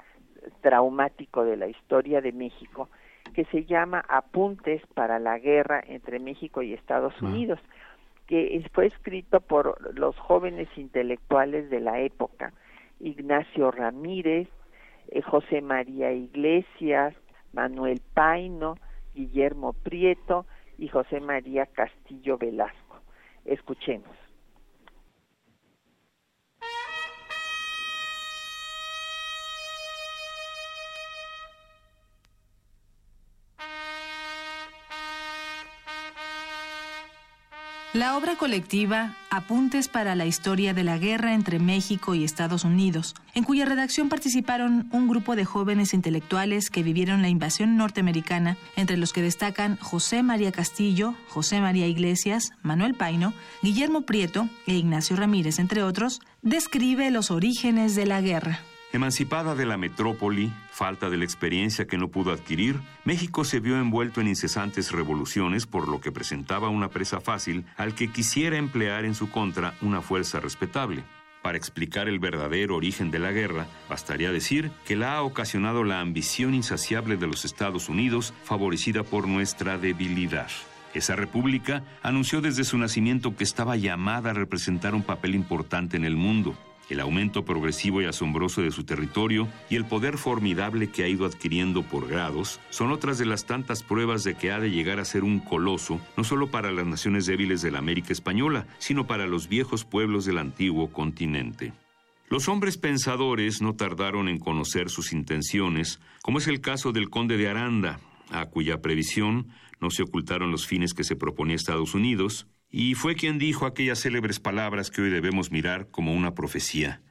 [0.60, 2.88] traumático de la historia de México
[3.34, 7.24] que se llama Apuntes para la guerra entre México y Estados ah.
[7.26, 7.58] Unidos
[8.28, 12.52] que fue escrito por los jóvenes intelectuales de la época
[13.00, 14.48] Ignacio Ramírez
[15.08, 17.16] eh, José María Iglesias
[17.52, 18.76] Manuel Paino
[19.14, 20.46] Guillermo Prieto
[20.80, 23.00] y José María Castillo Velasco.
[23.44, 24.16] Escuchemos.
[37.92, 43.16] La obra colectiva Apuntes para la historia de la guerra entre México y Estados Unidos,
[43.34, 48.96] en cuya redacción participaron un grupo de jóvenes intelectuales que vivieron la invasión norteamericana, entre
[48.96, 55.16] los que destacan José María Castillo, José María Iglesias, Manuel Paino, Guillermo Prieto e Ignacio
[55.16, 58.60] Ramírez, entre otros, describe los orígenes de la guerra.
[58.92, 63.78] Emancipada de la metrópoli, falta de la experiencia que no pudo adquirir, México se vio
[63.78, 69.04] envuelto en incesantes revoluciones, por lo que presentaba una presa fácil al que quisiera emplear
[69.04, 71.04] en su contra una fuerza respetable.
[71.40, 76.00] Para explicar el verdadero origen de la guerra, bastaría decir que la ha ocasionado la
[76.00, 80.50] ambición insaciable de los Estados Unidos, favorecida por nuestra debilidad.
[80.94, 86.04] Esa república anunció desde su nacimiento que estaba llamada a representar un papel importante en
[86.04, 86.58] el mundo
[86.90, 91.24] el aumento progresivo y asombroso de su territorio y el poder formidable que ha ido
[91.24, 95.04] adquiriendo por grados son otras de las tantas pruebas de que ha de llegar a
[95.04, 99.26] ser un coloso, no solo para las naciones débiles de la América Española, sino para
[99.26, 101.72] los viejos pueblos del antiguo continente.
[102.28, 107.36] Los hombres pensadores no tardaron en conocer sus intenciones, como es el caso del conde
[107.36, 107.98] de Aranda,
[108.30, 109.48] a cuya previsión
[109.80, 114.00] no se ocultaron los fines que se proponía Estados Unidos, y fue quien dijo aquellas
[114.00, 117.02] célebres palabras que hoy debemos mirar como una profecía.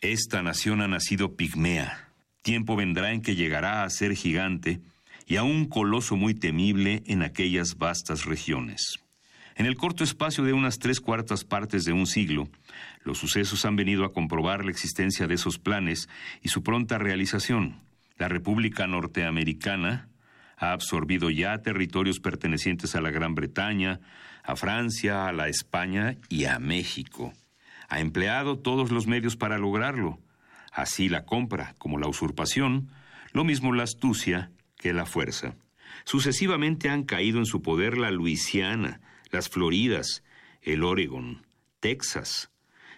[0.00, 2.12] Esta nación ha nacido pigmea.
[2.42, 4.80] Tiempo vendrá en que llegará a ser gigante
[5.26, 8.98] y a un coloso muy temible en aquellas vastas regiones.
[9.56, 12.48] En el corto espacio de unas tres cuartas partes de un siglo,
[13.02, 16.08] los sucesos han venido a comprobar la existencia de esos planes
[16.42, 17.80] y su pronta realización.
[18.18, 20.08] La República Norteamericana
[20.56, 24.00] ha absorbido ya territorios pertenecientes a la Gran Bretaña,
[24.48, 27.34] a Francia, a la España y a México.
[27.90, 30.20] Ha empleado todos los medios para lograrlo,
[30.72, 32.90] así la compra como la usurpación,
[33.32, 35.54] lo mismo la astucia que la fuerza.
[36.04, 40.24] Sucesivamente han caído en su poder la Luisiana, las Floridas,
[40.62, 41.46] el Oregon,
[41.80, 42.50] Texas.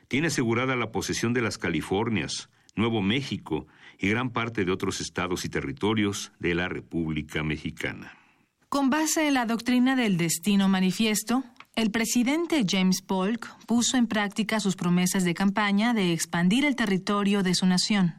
[0.07, 3.67] Tiene asegurada la posesión de las Californias, Nuevo México
[3.99, 8.20] y gran parte de otros estados y territorios de la República Mexicana.
[8.71, 11.43] Con base en la doctrina del destino manifiesto,
[11.75, 17.43] El presidente James Polk puso en práctica sus promesas de campaña de expandir el territorio
[17.43, 18.15] de su nación.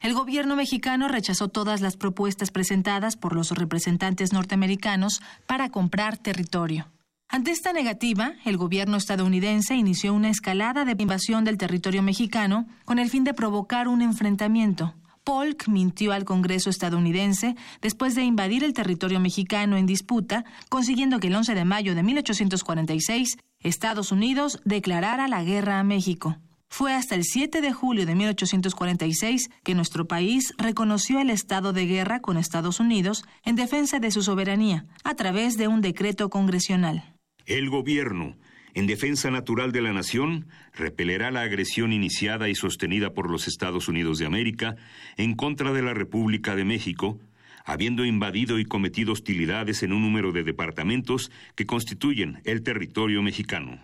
[0.00, 6.86] El gobierno mexicano rechazó todas las propuestas presentadas por los representantes norteamericanos para comprar territorio.
[7.28, 13.00] Ante esta negativa, el gobierno estadounidense inició una escalada de invasión del territorio mexicano con
[13.00, 14.94] el fin de provocar un enfrentamiento.
[15.26, 21.26] Polk mintió al Congreso estadounidense después de invadir el territorio mexicano en disputa, consiguiendo que
[21.26, 26.36] el 11 de mayo de 1846 Estados Unidos declarara la guerra a México.
[26.68, 31.86] Fue hasta el 7 de julio de 1846 que nuestro país reconoció el estado de
[31.86, 37.16] guerra con Estados Unidos en defensa de su soberanía, a través de un decreto congresional.
[37.46, 38.36] El gobierno,
[38.76, 43.88] en defensa natural de la nación, repelerá la agresión iniciada y sostenida por los Estados
[43.88, 44.76] Unidos de América
[45.16, 47.18] en contra de la República de México,
[47.64, 53.80] habiendo invadido y cometido hostilidades en un número de departamentos que constituyen el territorio mexicano.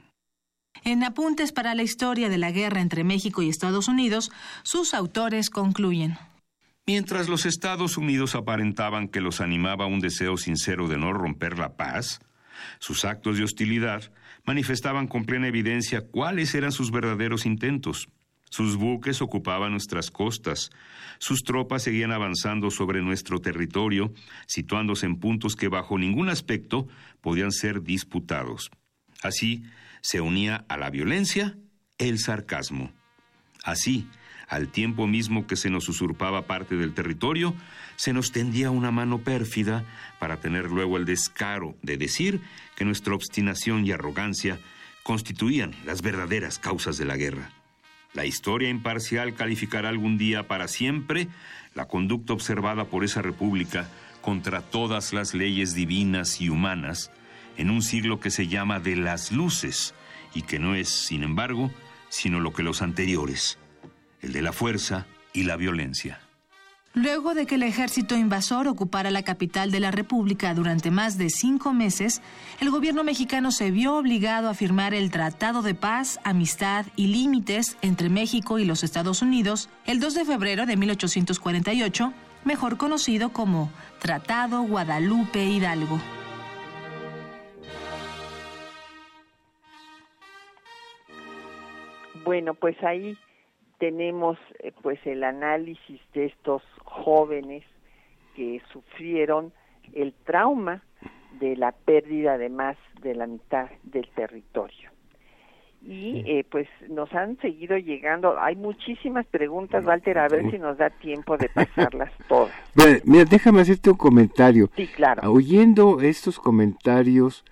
[0.85, 4.31] En Apuntes para la Historia de la Guerra entre México y Estados Unidos,
[4.63, 6.19] sus autores concluyen.
[6.87, 11.77] Mientras los Estados Unidos aparentaban que los animaba un deseo sincero de no romper la
[11.79, 12.21] paz,
[12.79, 14.13] sus actos de hostilidad
[14.45, 18.09] manifestaban con plena evidencia cuáles eran sus verdaderos intentos.
[18.51, 20.71] Sus buques ocupaban nuestras costas,
[21.19, 24.13] sus tropas seguían avanzando sobre nuestro territorio,
[24.47, 26.87] situándose en puntos que bajo ningún aspecto
[27.23, 28.71] podían ser disputados.
[29.23, 29.63] Así
[30.03, 31.57] se unía a la violencia
[31.97, 32.93] el sarcasmo.
[33.65, 34.07] Así,
[34.53, 37.55] al tiempo mismo que se nos usurpaba parte del territorio,
[37.97, 39.83] se nos tendía una mano pérfida
[40.19, 42.43] para tener luego el descaro de decir
[42.77, 44.61] que nuestra obstinación y arrogancia
[45.05, 47.49] constituían las verdaderas causas de la guerra.
[48.13, 51.29] La historia imparcial calificará algún día para siempre
[51.75, 53.89] la conducta observada por esa república
[54.21, 57.11] contra todas las leyes divinas y humanas
[57.57, 59.95] en un siglo que se llama de las luces
[60.35, 61.71] y que no es, sin embargo,
[62.11, 63.59] sino lo que los anteriores,
[64.23, 66.21] el de la fuerza y la violencia.
[66.95, 71.31] Luego de que el ejército invasor ocupara la capital de la República durante más de
[71.31, 72.21] cinco meses,
[72.61, 77.79] el gobierno mexicano se vio obligado a firmar el Tratado de Paz, Amistad y Límites
[77.81, 82.13] entre México y los Estados Unidos el 2 de febrero de 1848,
[82.45, 85.99] mejor conocido como Tratado Guadalupe Hidalgo.
[92.23, 93.17] Bueno, pues ahí
[93.83, 97.65] tenemos eh, pues el análisis de estos jóvenes
[98.37, 99.53] que sufrieron
[99.93, 100.85] el trauma
[101.41, 104.89] de la pérdida de más de la mitad del territorio.
[105.85, 110.79] Y eh, pues nos han seguido llegando, hay muchísimas preguntas, Walter, a ver si nos
[110.79, 112.55] da tiempo de pasarlas todas.
[112.77, 114.71] Bueno, mira, déjame hacerte un comentario.
[114.77, 115.29] Sí, claro.
[115.33, 117.45] Oyendo estos comentarios,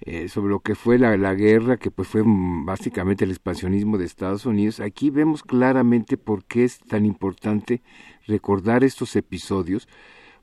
[0.00, 4.04] eh, sobre lo que fue la, la, guerra, que pues fue básicamente el expansionismo de
[4.04, 7.82] Estados Unidos, aquí vemos claramente por qué es tan importante
[8.26, 9.88] recordar estos episodios,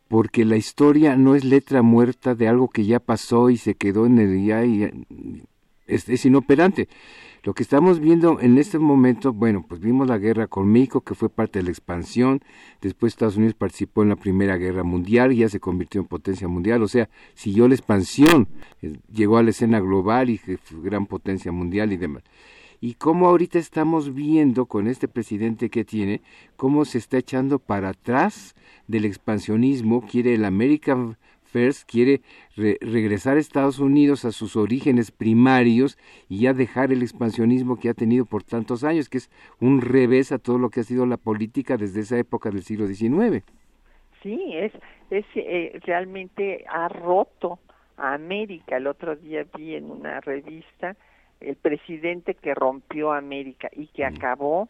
[0.07, 4.05] porque la historia no es letra muerta de algo que ya pasó y se quedó
[4.05, 4.89] en el ya y
[5.87, 6.87] es, es inoperante.
[7.43, 11.15] Lo que estamos viendo en este momento, bueno, pues vimos la guerra con México, que
[11.15, 12.41] fue parte de la expansión,
[12.81, 16.47] después Estados Unidos participó en la Primera Guerra Mundial y ya se convirtió en potencia
[16.47, 18.47] mundial, o sea, siguió la expansión,
[18.83, 22.21] eh, llegó a la escena global y fue gran potencia mundial y demás.
[22.79, 26.21] Y cómo ahorita estamos viendo con este presidente que tiene,
[26.57, 28.53] cómo se está echando para atrás
[28.87, 31.17] del expansionismo, quiere el American
[31.51, 32.21] First quiere
[32.55, 35.97] regresar a Estados Unidos a sus orígenes primarios
[36.29, 39.29] y ya dejar el expansionismo que ha tenido por tantos años, que es
[39.59, 42.87] un revés a todo lo que ha sido la política desde esa época del siglo
[42.87, 43.43] XIX.
[44.23, 44.71] Sí, es,
[45.09, 47.59] es eh, realmente ha roto
[47.97, 48.77] a América.
[48.77, 50.95] El otro día vi en una revista
[51.41, 54.15] el presidente que rompió América y que mm.
[54.15, 54.69] acabó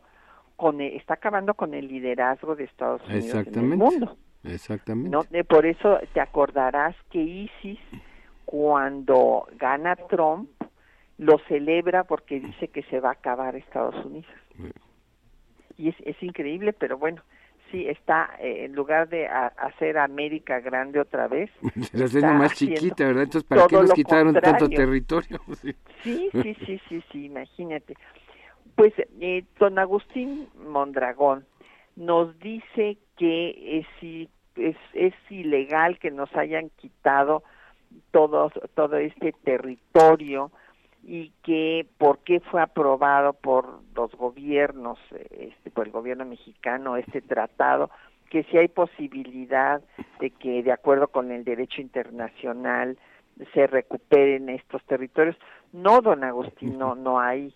[0.56, 4.18] con, está acabando con el liderazgo de Estados Unidos en el mundo.
[4.44, 5.10] Exactamente.
[5.10, 5.24] ¿no?
[5.46, 7.80] Por eso te acordarás que ISIS,
[8.46, 10.50] cuando gana Trump,
[11.18, 14.32] lo celebra porque dice que se va a acabar Estados Unidos.
[15.78, 17.22] Y es, es increíble, pero bueno,
[17.72, 21.50] sí está, eh, en lugar de hacer América grande otra vez.
[21.94, 23.24] La haciendo más chiquita, ¿verdad?
[23.24, 25.40] Entonces, ¿para qué nos quitaron tanto territorio?
[26.04, 27.96] sí, sí, sí, sí, sí, imagínate.
[28.76, 31.46] Pues eh, don Agustín Mondragón
[32.02, 37.44] nos dice que es, es, es ilegal que nos hayan quitado
[38.10, 40.52] todo, todo este territorio
[41.04, 44.98] y que por qué fue aprobado por los gobiernos,
[45.30, 47.92] este, por el gobierno mexicano este tratado,
[48.30, 49.82] que si hay posibilidad
[50.20, 52.98] de que de acuerdo con el derecho internacional
[53.54, 55.36] se recuperen estos territorios.
[55.72, 57.54] No, don Agustín, no, no hay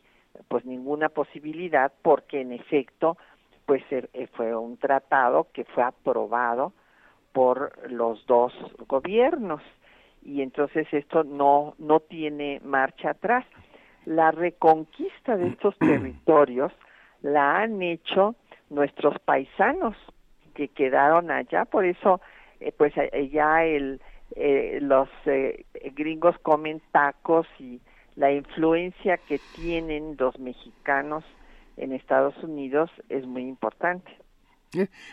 [0.47, 3.17] pues ninguna posibilidad porque en efecto
[3.65, 6.73] pues er, eh, fue un tratado que fue aprobado
[7.33, 8.53] por los dos
[8.87, 9.61] gobiernos
[10.21, 13.45] y entonces esto no no tiene marcha atrás.
[14.05, 16.71] La reconquista de estos territorios
[17.21, 18.35] la han hecho
[18.69, 19.95] nuestros paisanos
[20.53, 22.21] que quedaron allá, por eso
[22.59, 22.93] eh, pues
[23.31, 24.01] ya el
[24.35, 25.07] eh, los
[25.93, 27.79] gringos comen tacos y
[28.15, 31.23] la influencia que tienen los mexicanos
[31.77, 34.11] en Estados Unidos es muy importante.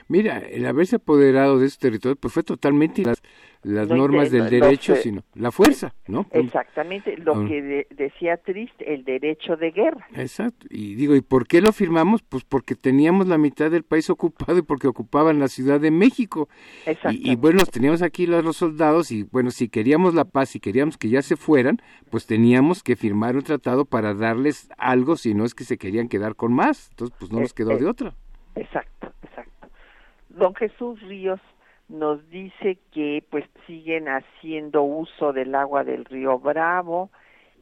[0.09, 3.03] Mira, el haberse apoderado de ese territorio pues fue totalmente
[3.63, 6.27] las, normas del derecho, sino la fuerza, ¿no?
[6.33, 10.07] Exactamente, lo que decía Trist, el derecho de guerra.
[10.15, 12.23] Exacto, y digo, ¿y por qué lo firmamos?
[12.23, 16.49] Pues porque teníamos la mitad del país ocupado y porque ocupaban la Ciudad de México.
[17.11, 20.61] Y, y, bueno, teníamos aquí los, los soldados y bueno, si queríamos la paz y
[20.61, 25.35] queríamos que ya se fueran, pues teníamos que firmar un tratado para darles algo, si
[25.35, 28.15] no es que se querían quedar con más, entonces pues no nos quedó de otra.
[28.55, 29.69] Exacto, exacto.
[30.29, 31.41] Don Jesús Ríos
[31.93, 37.11] nos dice que pues siguen haciendo uso del agua del río Bravo,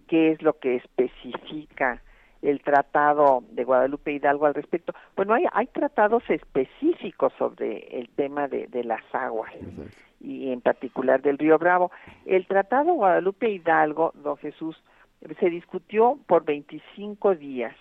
[0.07, 2.01] qué es lo que especifica
[2.41, 4.95] el tratado de Guadalupe Hidalgo al respecto.
[5.16, 9.53] Bueno, hay, hay tratados específicos sobre el tema de, de las aguas
[10.20, 11.91] y en particular del río Bravo.
[12.24, 14.81] El tratado Guadalupe Hidalgo, don Jesús,
[15.39, 17.74] se discutió por 25 días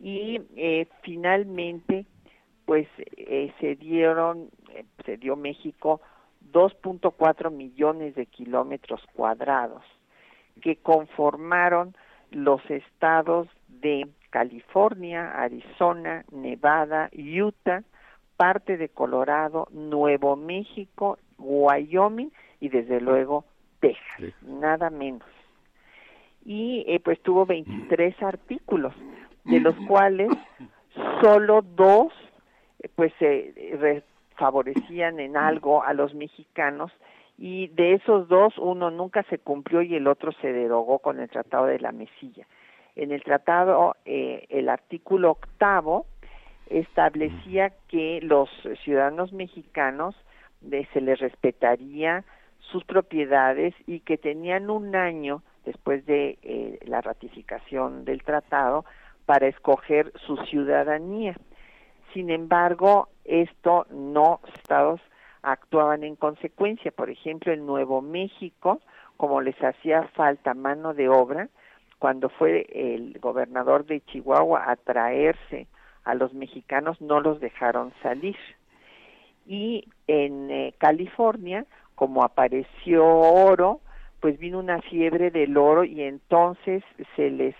[0.00, 2.06] y eh, finalmente
[2.64, 6.00] pues eh, se dieron, eh, se dio México
[6.52, 9.82] 2.4 millones de kilómetros cuadrados
[10.60, 11.96] que conformaron
[12.30, 17.82] los estados de California, Arizona, Nevada, Utah,
[18.36, 23.44] parte de Colorado, Nuevo México, Wyoming y desde luego
[23.80, 25.28] Texas, nada menos.
[26.44, 28.94] Y eh, pues tuvo 23 artículos,
[29.44, 30.30] de los cuales
[31.22, 32.12] solo dos
[32.94, 34.02] pues se
[34.36, 36.92] favorecían en algo a los mexicanos
[37.38, 41.28] y de esos dos uno nunca se cumplió y el otro se derogó con el
[41.28, 42.46] Tratado de la Mesilla.
[42.96, 46.06] En el tratado, eh, el artículo octavo
[46.68, 48.48] establecía que los
[48.84, 50.14] ciudadanos mexicanos
[50.92, 52.24] se les respetaría
[52.58, 58.84] sus propiedades y que tenían un año después de eh, la ratificación del tratado
[59.26, 61.36] para escoger su ciudadanía.
[62.14, 65.00] Sin embargo, esto no estados
[65.42, 66.92] actuaban en consecuencia.
[66.92, 68.80] Por ejemplo, en Nuevo México,
[69.16, 71.48] como les hacía falta mano de obra,
[71.98, 75.66] cuando fue el gobernador de Chihuahua a traerse
[76.04, 78.36] a los mexicanos, no los dejaron salir.
[79.44, 83.80] Y en eh, California, como apareció oro,
[84.20, 86.82] pues vino una fiebre del oro y entonces
[87.16, 87.56] se les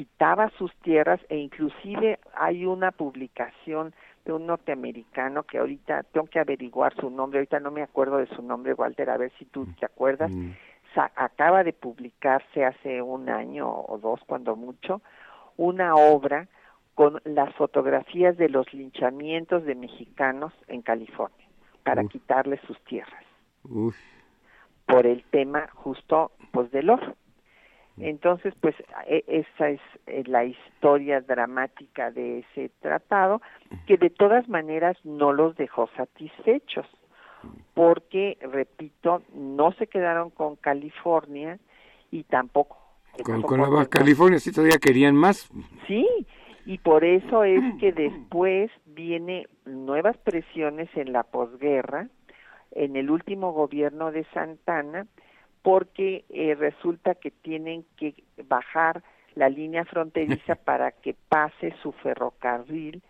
[0.00, 3.92] quitaba sus tierras e inclusive hay una publicación
[4.24, 8.26] de un norteamericano que ahorita tengo que averiguar su nombre, ahorita no me acuerdo de
[8.28, 10.30] su nombre, Walter, a ver si tú te acuerdas.
[10.30, 10.52] Mm.
[11.16, 15.02] acaba de publicarse hace un año o dos, cuando mucho,
[15.58, 16.48] una obra
[16.94, 21.46] con las fotografías de los linchamientos de mexicanos en California
[21.84, 23.24] para quitarles sus tierras.
[24.86, 27.16] Por el tema justo pues del oro.
[28.00, 28.74] Entonces, pues
[29.06, 33.40] e, esa es eh, la historia dramática de ese tratado,
[33.86, 36.86] que de todas maneras no los dejó satisfechos,
[37.74, 41.58] porque, repito, no se quedaron con California
[42.10, 42.78] y tampoco...
[43.24, 45.50] Con, con California sí todavía querían más.
[45.86, 46.06] Sí,
[46.66, 52.08] y por eso es que después viene nuevas presiones en la posguerra,
[52.72, 55.06] en el último gobierno de Santana,
[55.62, 58.14] porque eh, resulta que tienen que
[58.48, 59.02] bajar
[59.34, 63.02] la línea fronteriza para que pase su ferrocarril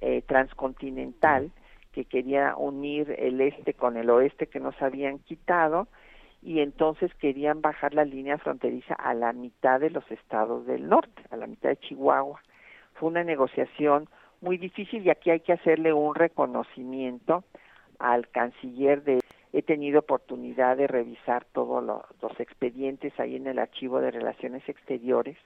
[0.00, 1.50] eh, transcontinental
[1.92, 5.86] que quería unir el este con el oeste que nos habían quitado
[6.42, 11.22] y entonces querían bajar la línea fronteriza a la mitad de los estados del norte,
[11.30, 12.42] a la mitad de Chihuahua.
[12.94, 14.08] Fue una negociación
[14.42, 17.44] muy difícil y aquí hay que hacerle un reconocimiento
[17.98, 19.20] al canciller de
[19.54, 25.36] he tenido oportunidad de revisar todos los expedientes ahí en el archivo de relaciones exteriores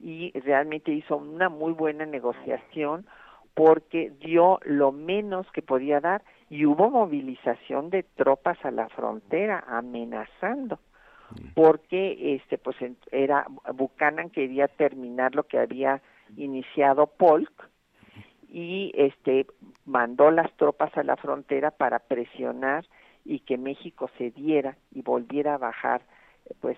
[0.00, 3.06] y realmente hizo una muy buena negociación
[3.52, 9.62] porque dio lo menos que podía dar y hubo movilización de tropas a la frontera
[9.68, 10.78] amenazando
[11.54, 12.76] porque este pues
[13.12, 16.00] era Buchanan quería terminar lo que había
[16.38, 17.68] iniciado Polk
[18.48, 19.46] y este
[19.84, 22.86] mandó las tropas a la frontera para presionar
[23.24, 26.02] y que México cediera y volviera a bajar
[26.60, 26.76] pues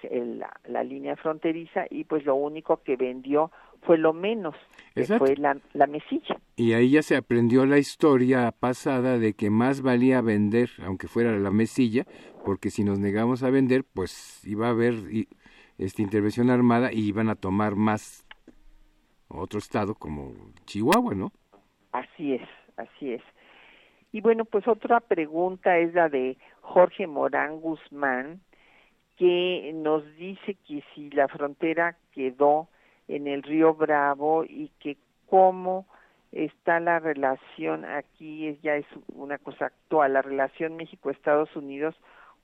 [0.69, 3.51] la, línea fronteriza y pues lo único que vendió
[3.83, 4.55] fue lo menos,
[4.95, 6.39] que fue la, la mesilla.
[6.57, 11.37] Y ahí ya se aprendió la historia pasada de que más valía vender, aunque fuera
[11.37, 12.05] la mesilla,
[12.45, 14.95] porque si nos negamos a vender, pues iba a haber
[15.79, 18.27] esta intervención armada y iban a tomar más
[19.29, 20.33] otro estado como
[20.65, 21.33] Chihuahua, ¿no?
[21.93, 23.23] Así es, así es.
[24.17, 28.41] Y bueno, pues otra pregunta es la de Jorge Morán Guzmán,
[29.19, 32.67] que nos dice que si la frontera quedó
[33.09, 34.97] en el río Bravo y que
[35.29, 35.85] cómo
[36.33, 41.95] está la relación aquí ya es una cosa actual la relación México Estados Unidos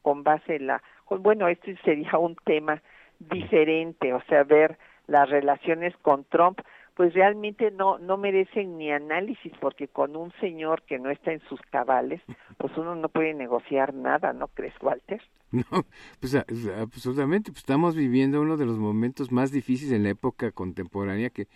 [0.03, 2.83] con base en la bueno esto sería un tema
[3.19, 6.61] diferente o sea ver las relaciones con Trump
[6.95, 11.41] pues realmente no no merecen ni análisis porque con un señor que no está en
[11.49, 12.21] sus cabales
[12.59, 15.23] pues uno no puede negociar nada no crees Walter
[15.53, 15.65] no
[16.21, 21.31] pues absolutamente pues estamos viviendo uno de los momentos más difíciles en la época contemporánea
[21.31, 21.49] que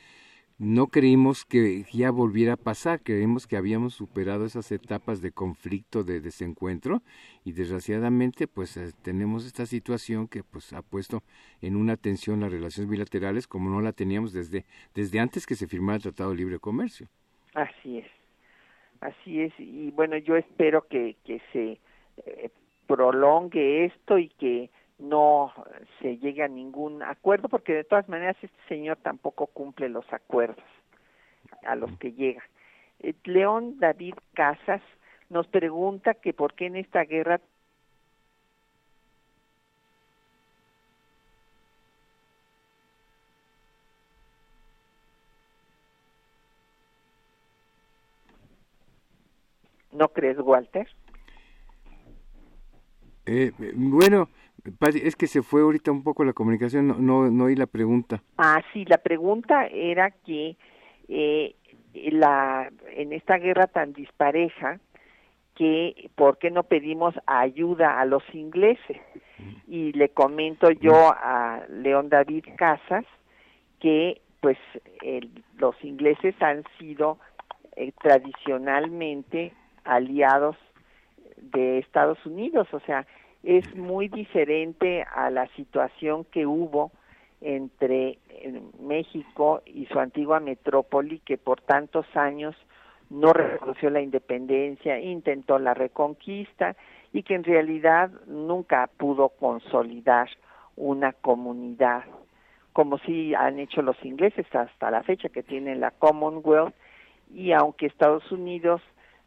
[0.59, 6.03] no creímos que ya volviera a pasar, creímos que habíamos superado esas etapas de conflicto,
[6.03, 7.03] de desencuentro
[7.45, 11.23] y desgraciadamente pues eh, tenemos esta situación que pues ha puesto
[11.61, 15.67] en una tensión las relaciones bilaterales como no la teníamos desde desde antes que se
[15.67, 17.09] firmara el Tratado de Libre Comercio.
[17.55, 18.07] Así es.
[19.01, 21.81] Así es y bueno, yo espero que que se
[22.25, 22.51] eh,
[22.87, 25.53] prolongue esto y que no
[26.01, 30.64] se llegue a ningún acuerdo porque de todas maneras este señor tampoco cumple los acuerdos
[31.64, 32.42] a los que llega.
[33.01, 34.82] Eh, León David Casas
[35.28, 37.40] nos pregunta que por qué en esta guerra
[49.92, 50.86] ¿No crees, Walter?
[53.24, 54.28] Eh, bueno,
[54.95, 58.23] es que se fue ahorita un poco la comunicación, no, no, no oí la pregunta.
[58.39, 60.57] Ah, sí, la pregunta era que
[61.09, 61.55] eh,
[61.95, 64.81] la, en esta guerra tan dispareja,
[65.55, 68.99] que por qué no pedimos ayuda a los ingleses.
[69.67, 73.05] Y le comento yo a León David Casas
[73.81, 74.59] que pues
[75.59, 77.19] los ingleses han sido
[77.75, 79.53] eh, tradicionalmente
[79.85, 80.57] aliados
[81.37, 83.07] de Estados Unidos, o sea,
[83.47, 86.90] es muy diferente a la situación que hubo
[87.40, 92.57] entre eh, México y su antigua metrópoli que por tantos años
[93.09, 96.74] no reconoció la independencia, intentó la reconquista
[97.12, 100.28] y que en realidad nunca pudo consolidar
[100.74, 102.03] una comunidad,
[102.72, 106.74] como sí han hecho los ingleses hasta la fecha que tienen la Commonwealth.
[107.32, 108.82] Y aunque Estados Unidos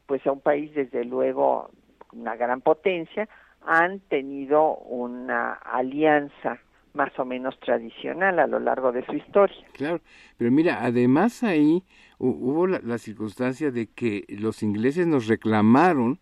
[0.07, 1.69] pues es un país desde luego
[2.11, 3.29] una gran potencia,
[3.65, 6.59] han tenido una alianza
[6.93, 9.57] más o menos tradicional a lo largo de su historia.
[9.73, 10.01] Claro,
[10.37, 11.83] pero mira, además ahí
[12.17, 16.19] hubo la, circunstancia de que los ingleses nos reclamaron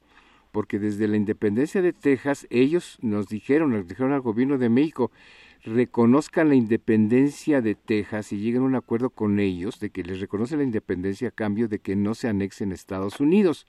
[0.51, 5.11] porque desde la independencia de Texas ellos nos dijeron, nos dijeron al gobierno de México,
[5.63, 10.19] reconozcan la independencia de Texas y lleguen a un acuerdo con ellos de que les
[10.19, 13.67] reconoce la independencia a cambio de que no se anexen Estados Unidos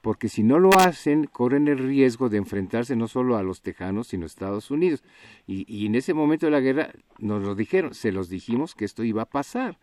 [0.00, 4.08] porque si no lo hacen, corren el riesgo de enfrentarse no solo a los tejanos,
[4.08, 5.02] sino a Estados Unidos.
[5.46, 9.04] Y, en ese momento de la guerra nos lo dijeron, se los dijimos que esto
[9.04, 9.78] iba a pasar.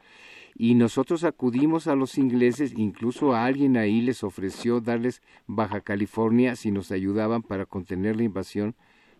[0.57, 6.55] Y nosotros acudimos a los ingleses, incluso a alguien ahí les ofreció darles Baja California
[6.55, 8.73] si nos ayudaban para contener la invasión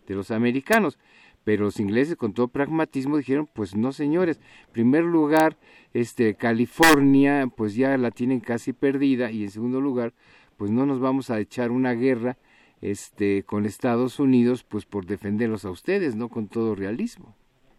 [0.06, 0.98] de los americanos.
[1.44, 5.56] Pero los ingleses con todo pragmatismo dijeron, pues no señores, en primer lugar,
[5.94, 10.12] este California pues ya la tienen casi perdida y en segundo lugar,
[10.56, 12.36] pues no nos vamos a echar una guerra
[12.80, 16.28] este con Estados Unidos pues por defenderlos a ustedes, ¿no?
[16.28, 17.34] Con todo realismo.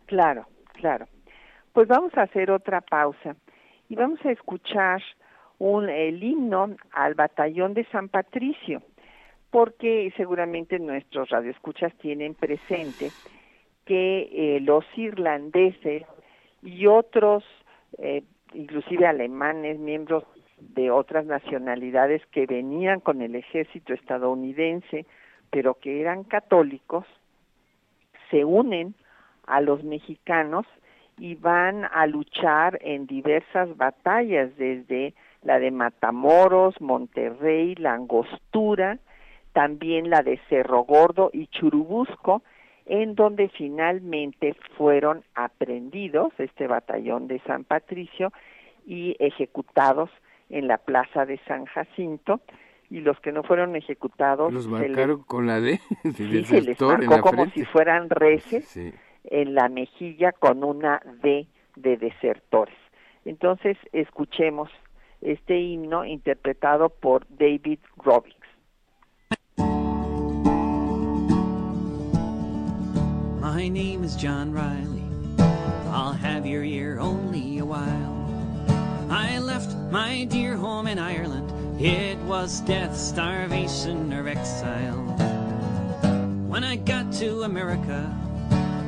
[0.06, 1.08] Claro, claro.
[1.74, 3.36] Pues vamos a hacer otra pausa
[3.90, 5.02] y vamos a escuchar
[5.60, 8.82] un el himno al batallón de San Patricio,
[9.50, 13.12] porque seguramente nuestros radioescuchas tienen presente
[13.86, 16.04] que eh, los irlandeses
[16.62, 17.44] y otros,
[17.98, 18.24] eh,
[18.54, 20.24] inclusive alemanes, miembros
[20.58, 25.06] de otras nacionalidades que venían con el ejército estadounidense,
[25.50, 27.06] pero que eran católicos,
[28.32, 28.96] se unen
[29.46, 30.66] a los mexicanos
[31.18, 39.00] y van a luchar en diversas batallas, desde la de Matamoros, Monterrey, La Angostura,
[39.54, 42.44] también la de Cerro Gordo y Churubusco,
[42.86, 48.32] en donde finalmente fueron aprendidos este batallón de San Patricio
[48.86, 50.10] y ejecutados
[50.50, 52.42] en la plaza de San Jacinto,
[52.90, 55.80] y los que no fueron ejecutados los marcaron con la D
[56.16, 58.78] sí, se les marcó como si fueran reces
[59.26, 62.78] en la mejilla con una D de desertores
[63.26, 64.70] entonces escuchemos
[65.22, 68.36] este himno interpretado por David Robbins
[73.42, 75.04] My name is John Riley.
[75.90, 78.27] I'll have your ear only a while.
[79.10, 81.82] I left my dear home in Ireland.
[81.82, 85.02] It was death, starvation, or exile.
[86.48, 88.14] When I got to America,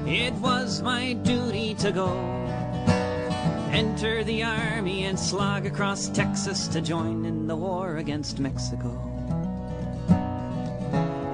[0.05, 2.09] it was my duty to go.
[3.71, 8.89] Enter the army and slog across Texas to join in the war against Mexico.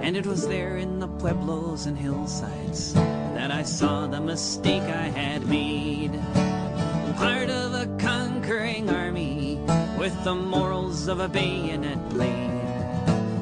[0.04, 5.08] And it was there in the pueblos and hillsides that I saw the mistake I
[5.08, 6.12] had made.
[7.18, 7.65] Part of
[10.06, 12.62] with the morals of a bayonet blade.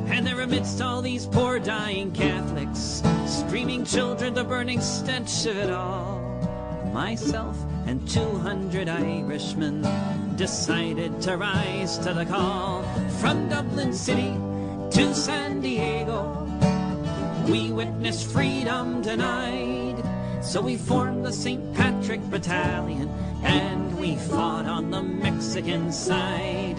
[0.08, 5.70] And there amidst all these poor dying Catholics, screaming children, the burning stench of it
[5.70, 6.22] all,
[6.94, 9.82] myself and 200 Irishmen
[10.38, 12.84] decided to rise to the call
[13.20, 14.32] from Dublin City
[14.92, 16.48] to San Diego.
[17.46, 20.02] We witnessed freedom denied.
[20.42, 21.74] So we formed the St.
[21.74, 23.10] Patrick Battalion
[23.44, 26.78] and we fought on the Mexican side.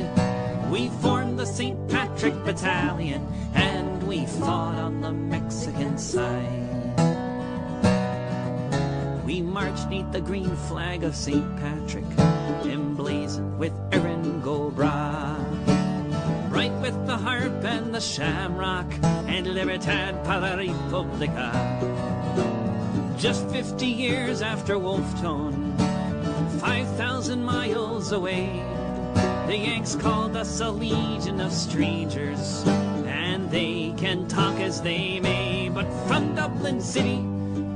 [0.71, 1.89] We formed the St.
[1.89, 6.93] Patrick Battalion and we fought on the Mexican side.
[9.25, 11.49] We marched neath the green flag of St.
[11.57, 12.05] Patrick,
[12.67, 15.35] emblazoned with Erin go Bra.
[16.51, 21.49] Bright with the harp and the shamrock, and Libertad para Republica.
[23.17, 25.74] Just 50 years after Wolftone,
[26.65, 28.49] 5,000 miles away,
[29.47, 32.65] the Yanks called us a legion of strangers,
[33.07, 35.69] and they can talk as they may.
[35.69, 37.23] But from Dublin City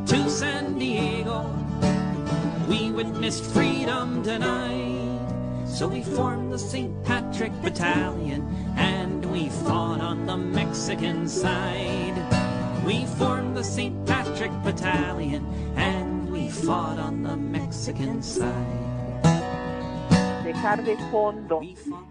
[0.06, 1.44] to San Diego,
[2.66, 5.68] we witnessed freedom denied.
[5.68, 7.04] So we formed the St.
[7.04, 8.40] Patrick Battalion,
[8.78, 12.16] and we fought on the Mexican side.
[12.86, 14.06] We formed the St.
[14.06, 15.44] Patrick Battalion
[15.76, 16.07] and
[20.44, 21.60] Dejar de fondo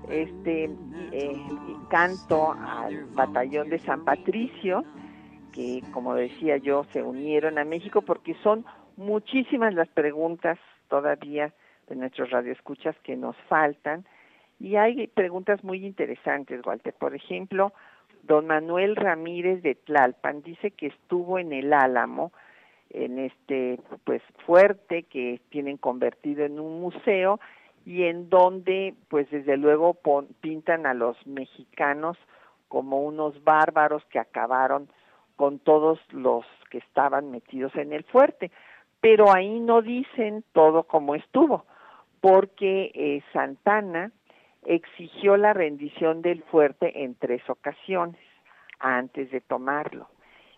[0.09, 0.69] este
[1.11, 1.41] eh,
[1.89, 4.83] canto al batallón de San Patricio,
[5.51, 8.65] que como decía yo, se unieron a México porque son
[8.95, 11.53] muchísimas las preguntas todavía
[11.87, 14.05] de nuestros radioescuchas que nos faltan.
[14.59, 16.93] Y hay preguntas muy interesantes, Walter.
[16.93, 17.73] Por ejemplo,
[18.23, 22.31] Don Manuel Ramírez de Tlalpan dice que estuvo en el Álamo,
[22.91, 27.39] en este pues fuerte que tienen convertido en un museo
[27.85, 29.97] y en donde pues desde luego
[30.41, 32.17] pintan a los mexicanos
[32.67, 34.89] como unos bárbaros que acabaron
[35.35, 38.51] con todos los que estaban metidos en el fuerte.
[38.99, 41.65] Pero ahí no dicen todo como estuvo,
[42.19, 44.11] porque eh, Santana
[44.65, 48.19] exigió la rendición del fuerte en tres ocasiones
[48.79, 50.09] antes de tomarlo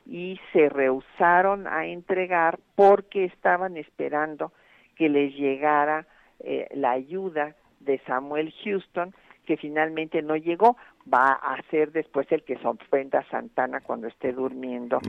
[0.09, 4.51] y se rehusaron a entregar porque estaban esperando
[4.95, 6.07] que les llegara
[6.39, 9.13] eh, la ayuda de Samuel Houston
[9.45, 10.77] que finalmente no llegó.
[11.11, 14.99] Va a ser después el que sorprenda a Santana cuando esté durmiendo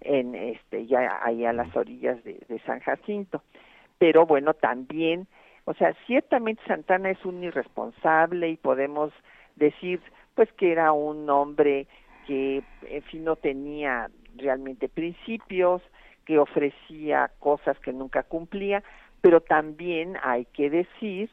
[0.00, 3.42] en este ya ahí a las orillas de, de San Jacinto.
[3.98, 5.26] Pero bueno también
[5.64, 9.12] o sea, ciertamente Santana es un irresponsable y podemos
[9.56, 10.00] decir
[10.34, 11.86] pues que era un hombre
[12.26, 15.82] que en fin no tenía realmente principios,
[16.24, 18.82] que ofrecía cosas que nunca cumplía,
[19.20, 21.30] pero también hay que decir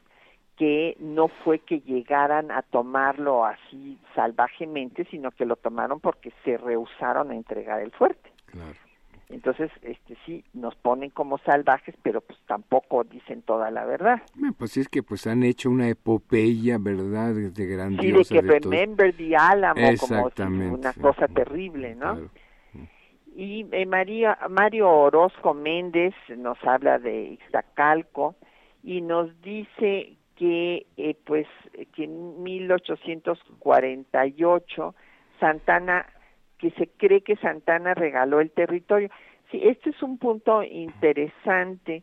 [0.56, 6.58] que no fue que llegaran a tomarlo así salvajemente, sino que lo tomaron porque se
[6.58, 8.30] rehusaron a entregar el fuerte.
[8.46, 8.76] Claro.
[9.30, 14.20] Entonces, este sí, nos ponen como salvajes, pero pues tampoco dicen toda la verdad.
[14.58, 17.32] pues es que pues han hecho una epopeya, ¿verdad?
[17.34, 18.24] De grandiosa.
[18.24, 20.28] Sí, de que Remember the Álamo, como
[20.74, 22.28] una cosa terrible, ¿no?
[23.36, 28.34] Y eh, María, Mario Orozco Méndez nos habla de Ixtacalco
[28.82, 31.46] y nos dice que eh, pues
[31.94, 34.94] que en 1848
[35.38, 36.06] Santana
[36.60, 39.08] que se cree que Santana regaló el territorio.
[39.50, 42.02] Sí, este es un punto interesante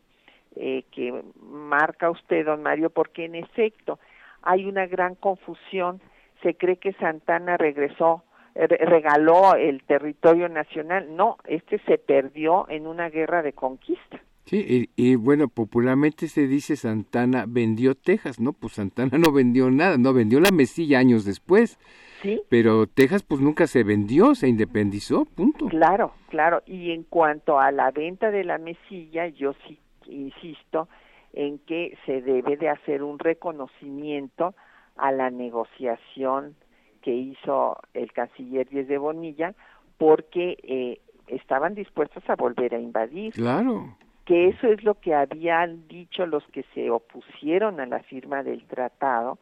[0.56, 4.00] eh, que marca usted, don Mario, porque en efecto
[4.42, 6.02] hay una gran confusión.
[6.42, 8.24] Se cree que Santana regresó,
[8.56, 11.16] regaló el territorio nacional.
[11.16, 14.20] No, este se perdió en una guerra de conquista.
[14.46, 18.54] Sí, y, y, bueno, popularmente se dice Santana vendió Texas, ¿no?
[18.54, 21.78] Pues Santana no vendió nada, no vendió la Mesilla años después
[22.22, 22.42] Sí.
[22.50, 25.68] Pero Texas pues nunca se vendió, se independizó, punto.
[25.68, 26.64] Claro, claro.
[26.66, 30.88] Y en cuanto a la venta de la mesilla, yo sí insisto
[31.34, 34.56] en que se debe de hacer un reconocimiento
[34.96, 36.56] a la negociación
[37.02, 39.54] que hizo el canciller Díez de Bonilla
[39.98, 43.34] porque eh, estaban dispuestos a volver a invadir.
[43.34, 43.96] Claro.
[44.26, 48.66] Que eso es lo que habían dicho los que se opusieron a la firma del
[48.66, 49.40] tratado.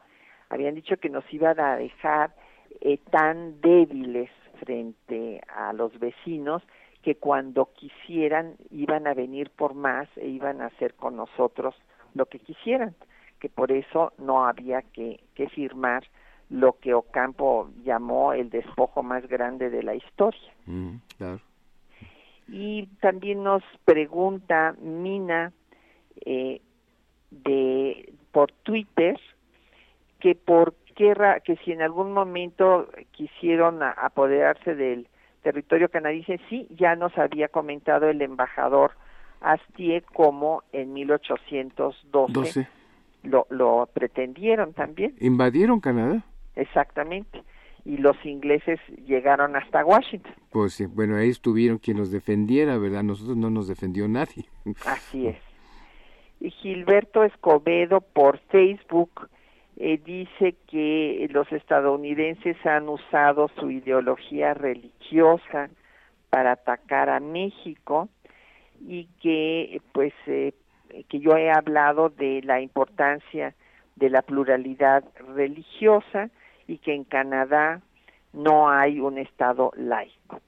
[0.49, 2.35] Habían dicho que nos iban a dejar
[2.81, 6.63] eh, tan débiles frente a los vecinos
[7.01, 11.75] que cuando quisieran iban a venir por más e iban a hacer con nosotros
[12.13, 12.95] lo que quisieran,
[13.39, 16.03] que por eso no había que, que firmar
[16.49, 20.53] lo que Ocampo llamó el despojo más grande de la historia.
[20.65, 21.39] Mm, claro.
[22.47, 25.51] Y también nos pregunta Mina
[26.25, 26.61] eh,
[27.31, 29.19] de por Twitter
[30.19, 35.07] que por qué que si en algún momento quisieron apoderarse del
[35.43, 38.91] territorio canadiense, sí, ya nos había comentado el embajador
[39.41, 42.67] Astier como en 1812
[43.23, 45.15] Lo, lo pretendieron también.
[45.19, 46.23] ¿Invadieron Canadá?
[46.55, 47.43] Exactamente.
[47.83, 50.33] Y los ingleses llegaron hasta Washington.
[50.49, 53.03] Pues sí, bueno, ahí estuvieron quien nos defendiera, ¿verdad?
[53.03, 54.45] Nosotros no nos defendió nadie.
[54.87, 55.37] Así es.
[56.39, 59.29] Y Gilberto Escobedo por Facebook
[59.77, 65.69] eh, dice que los estadounidenses han usado su ideología religiosa
[66.29, 68.09] para atacar a México
[68.81, 70.53] y que pues eh,
[71.09, 73.53] que yo he hablado de la importancia
[73.95, 75.03] de la pluralidad
[75.35, 76.29] religiosa
[76.67, 77.81] y que en Canadá
[78.33, 80.41] no hay un estado laico.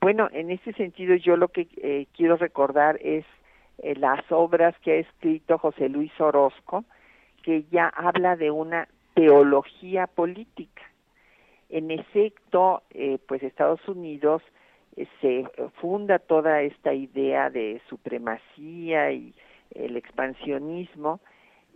[0.00, 3.24] Bueno, en este sentido yo lo que eh, quiero recordar es
[3.78, 6.84] eh, las obras que ha escrito José Luis Orozco,
[7.42, 10.82] que ya habla de una teología política.
[11.68, 14.42] En efecto, eh, pues Estados Unidos
[15.20, 15.44] se
[15.80, 19.34] funda toda esta idea de supremacía y
[19.74, 21.20] el expansionismo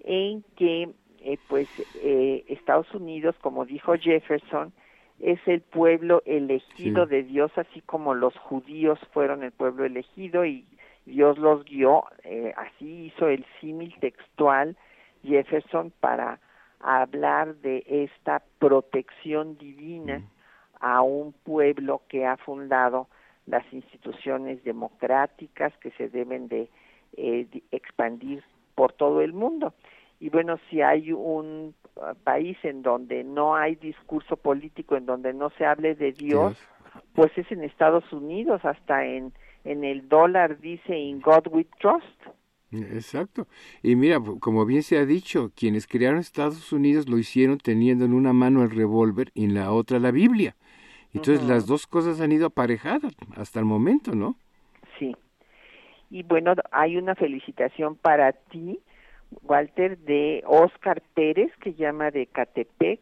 [0.02, 0.90] en que
[1.20, 1.68] eh, pues
[2.02, 4.72] eh, Estados Unidos, como dijo Jefferson,
[5.20, 10.66] es el pueblo elegido de Dios, así como los judíos fueron el pueblo elegido y
[11.06, 14.76] Dios los guió, eh, así hizo el símil textual
[15.24, 16.38] Jefferson para
[16.80, 20.22] hablar de esta protección divina
[20.80, 23.08] a un pueblo que ha fundado
[23.46, 26.68] las instituciones democráticas que se deben de
[27.70, 28.42] expandir
[28.74, 29.74] por todo el mundo.
[30.20, 35.32] Y bueno, si hay un uh, país en donde no hay discurso político, en donde
[35.32, 36.56] no se hable de Dios,
[37.14, 39.32] pues es en Estados Unidos, hasta en,
[39.64, 42.22] en el dólar dice In God We Trust.
[42.92, 43.46] Exacto.
[43.82, 48.14] Y mira, como bien se ha dicho, quienes crearon Estados Unidos lo hicieron teniendo en
[48.14, 50.56] una mano el revólver y en la otra la Biblia.
[51.12, 54.36] Entonces las dos cosas han ido aparejadas hasta el momento, ¿no?
[54.98, 55.14] Sí.
[56.10, 58.80] Y bueno, hay una felicitación para ti
[59.42, 63.00] Walter, de Oscar Pérez, que llama de Catepec,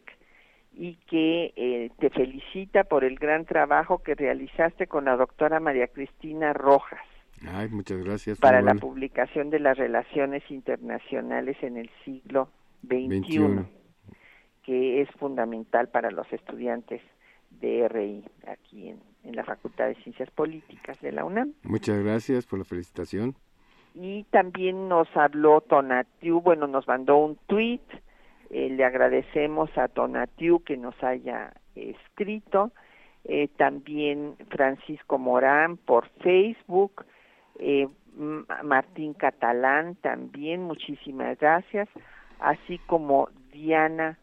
[0.75, 5.87] y que eh, te felicita por el gran trabajo que realizaste con la doctora María
[5.87, 7.05] Cristina Rojas.
[7.47, 8.39] Ay, muchas gracias.
[8.39, 12.49] Para la publicación de las relaciones internacionales en el siglo
[12.87, 13.65] XXI,
[14.63, 17.01] que es fundamental para los estudiantes
[17.61, 21.53] de RI aquí en, en la Facultad de Ciencias Políticas de la UNAM.
[21.63, 23.35] Muchas gracias por la felicitación
[23.95, 27.81] y también nos habló Tonatiu, bueno, nos mandó un tweet,
[28.49, 32.71] eh, le agradecemos a Tonatiu que nos haya escrito,
[33.23, 37.05] eh, también Francisco Morán por Facebook,
[37.59, 37.87] eh,
[38.63, 41.89] Martín Catalán también, muchísimas gracias,
[42.39, 44.17] así como Diana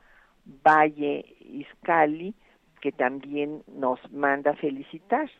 [0.65, 2.35] Valle Iscali,
[2.81, 5.31] que también nos manda felicitar.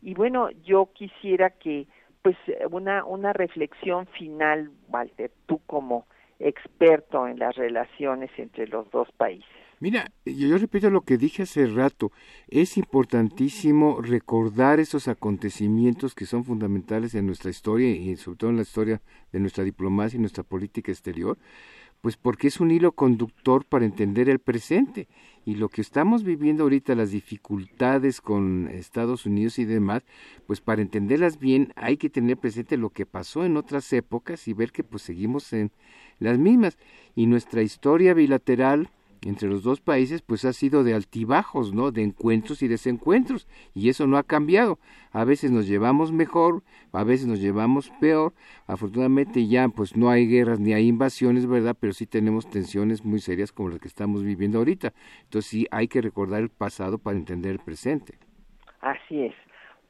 [0.00, 1.86] Y bueno, yo quisiera que
[2.22, 2.36] pues
[2.70, 6.06] una, una reflexión final, Walter, tú como
[6.38, 9.61] experto en las relaciones entre los dos países.
[9.82, 12.12] Mira, yo, repito lo que dije hace rato,
[12.46, 18.56] es importantísimo recordar esos acontecimientos que son fundamentales en nuestra historia y sobre todo en
[18.58, 19.02] la historia
[19.32, 21.36] de nuestra diplomacia y nuestra política exterior,
[22.00, 25.08] pues porque es un hilo conductor para entender el presente.
[25.44, 30.04] Y lo que estamos viviendo ahorita, las dificultades con Estados Unidos y demás,
[30.46, 34.52] pues para entenderlas bien hay que tener presente lo que pasó en otras épocas y
[34.52, 35.72] ver que pues seguimos en
[36.20, 36.78] las mismas.
[37.16, 38.88] Y nuestra historia bilateral
[39.24, 41.92] entre los dos países pues ha sido de altibajos, ¿no?
[41.92, 44.78] De encuentros y desencuentros y eso no ha cambiado.
[45.12, 46.62] A veces nos llevamos mejor,
[46.92, 48.32] a veces nos llevamos peor.
[48.66, 51.76] Afortunadamente ya pues no hay guerras ni hay invasiones, ¿verdad?
[51.78, 54.92] Pero sí tenemos tensiones muy serias como las que estamos viviendo ahorita.
[55.24, 58.14] Entonces sí hay que recordar el pasado para entender el presente.
[58.80, 59.34] Así es.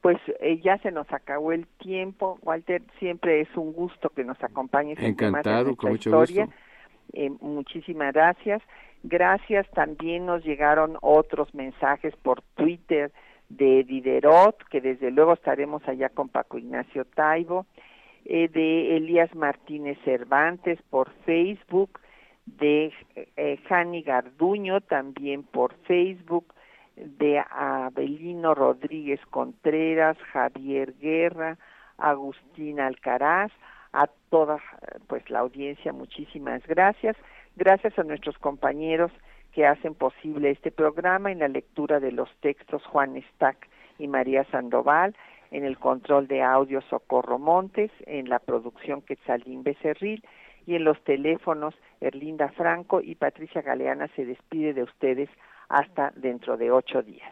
[0.01, 2.37] Pues eh, ya se nos acabó el tiempo.
[2.41, 6.45] Walter, siempre es un gusto que nos acompañes Encantado, en con mucho historia.
[6.45, 6.59] gusto.
[7.13, 8.61] Eh, muchísimas gracias.
[9.03, 13.11] Gracias, también nos llegaron otros mensajes por Twitter
[13.49, 17.65] de Diderot, que desde luego estaremos allá con Paco Ignacio Taibo,
[18.23, 21.99] eh, de Elías Martínez Cervantes por Facebook,
[22.45, 26.53] de eh, Jani Garduño también por Facebook,
[26.95, 31.57] de Abelino Rodríguez Contreras, Javier Guerra,
[31.97, 33.51] Agustín Alcaraz,
[33.91, 34.59] a toda
[35.07, 37.17] pues la audiencia muchísimas gracias.
[37.55, 39.11] Gracias a nuestros compañeros
[39.51, 44.43] que hacen posible este programa en la lectura de los textos Juan Stack y María
[44.45, 45.15] Sandoval,
[45.51, 50.23] en el control de audio Socorro Montes, en la producción Quetzalín Becerril
[50.65, 55.29] y en los teléfonos Erlinda Franco y Patricia Galeana se despide de ustedes
[55.69, 57.31] hasta dentro de ocho días.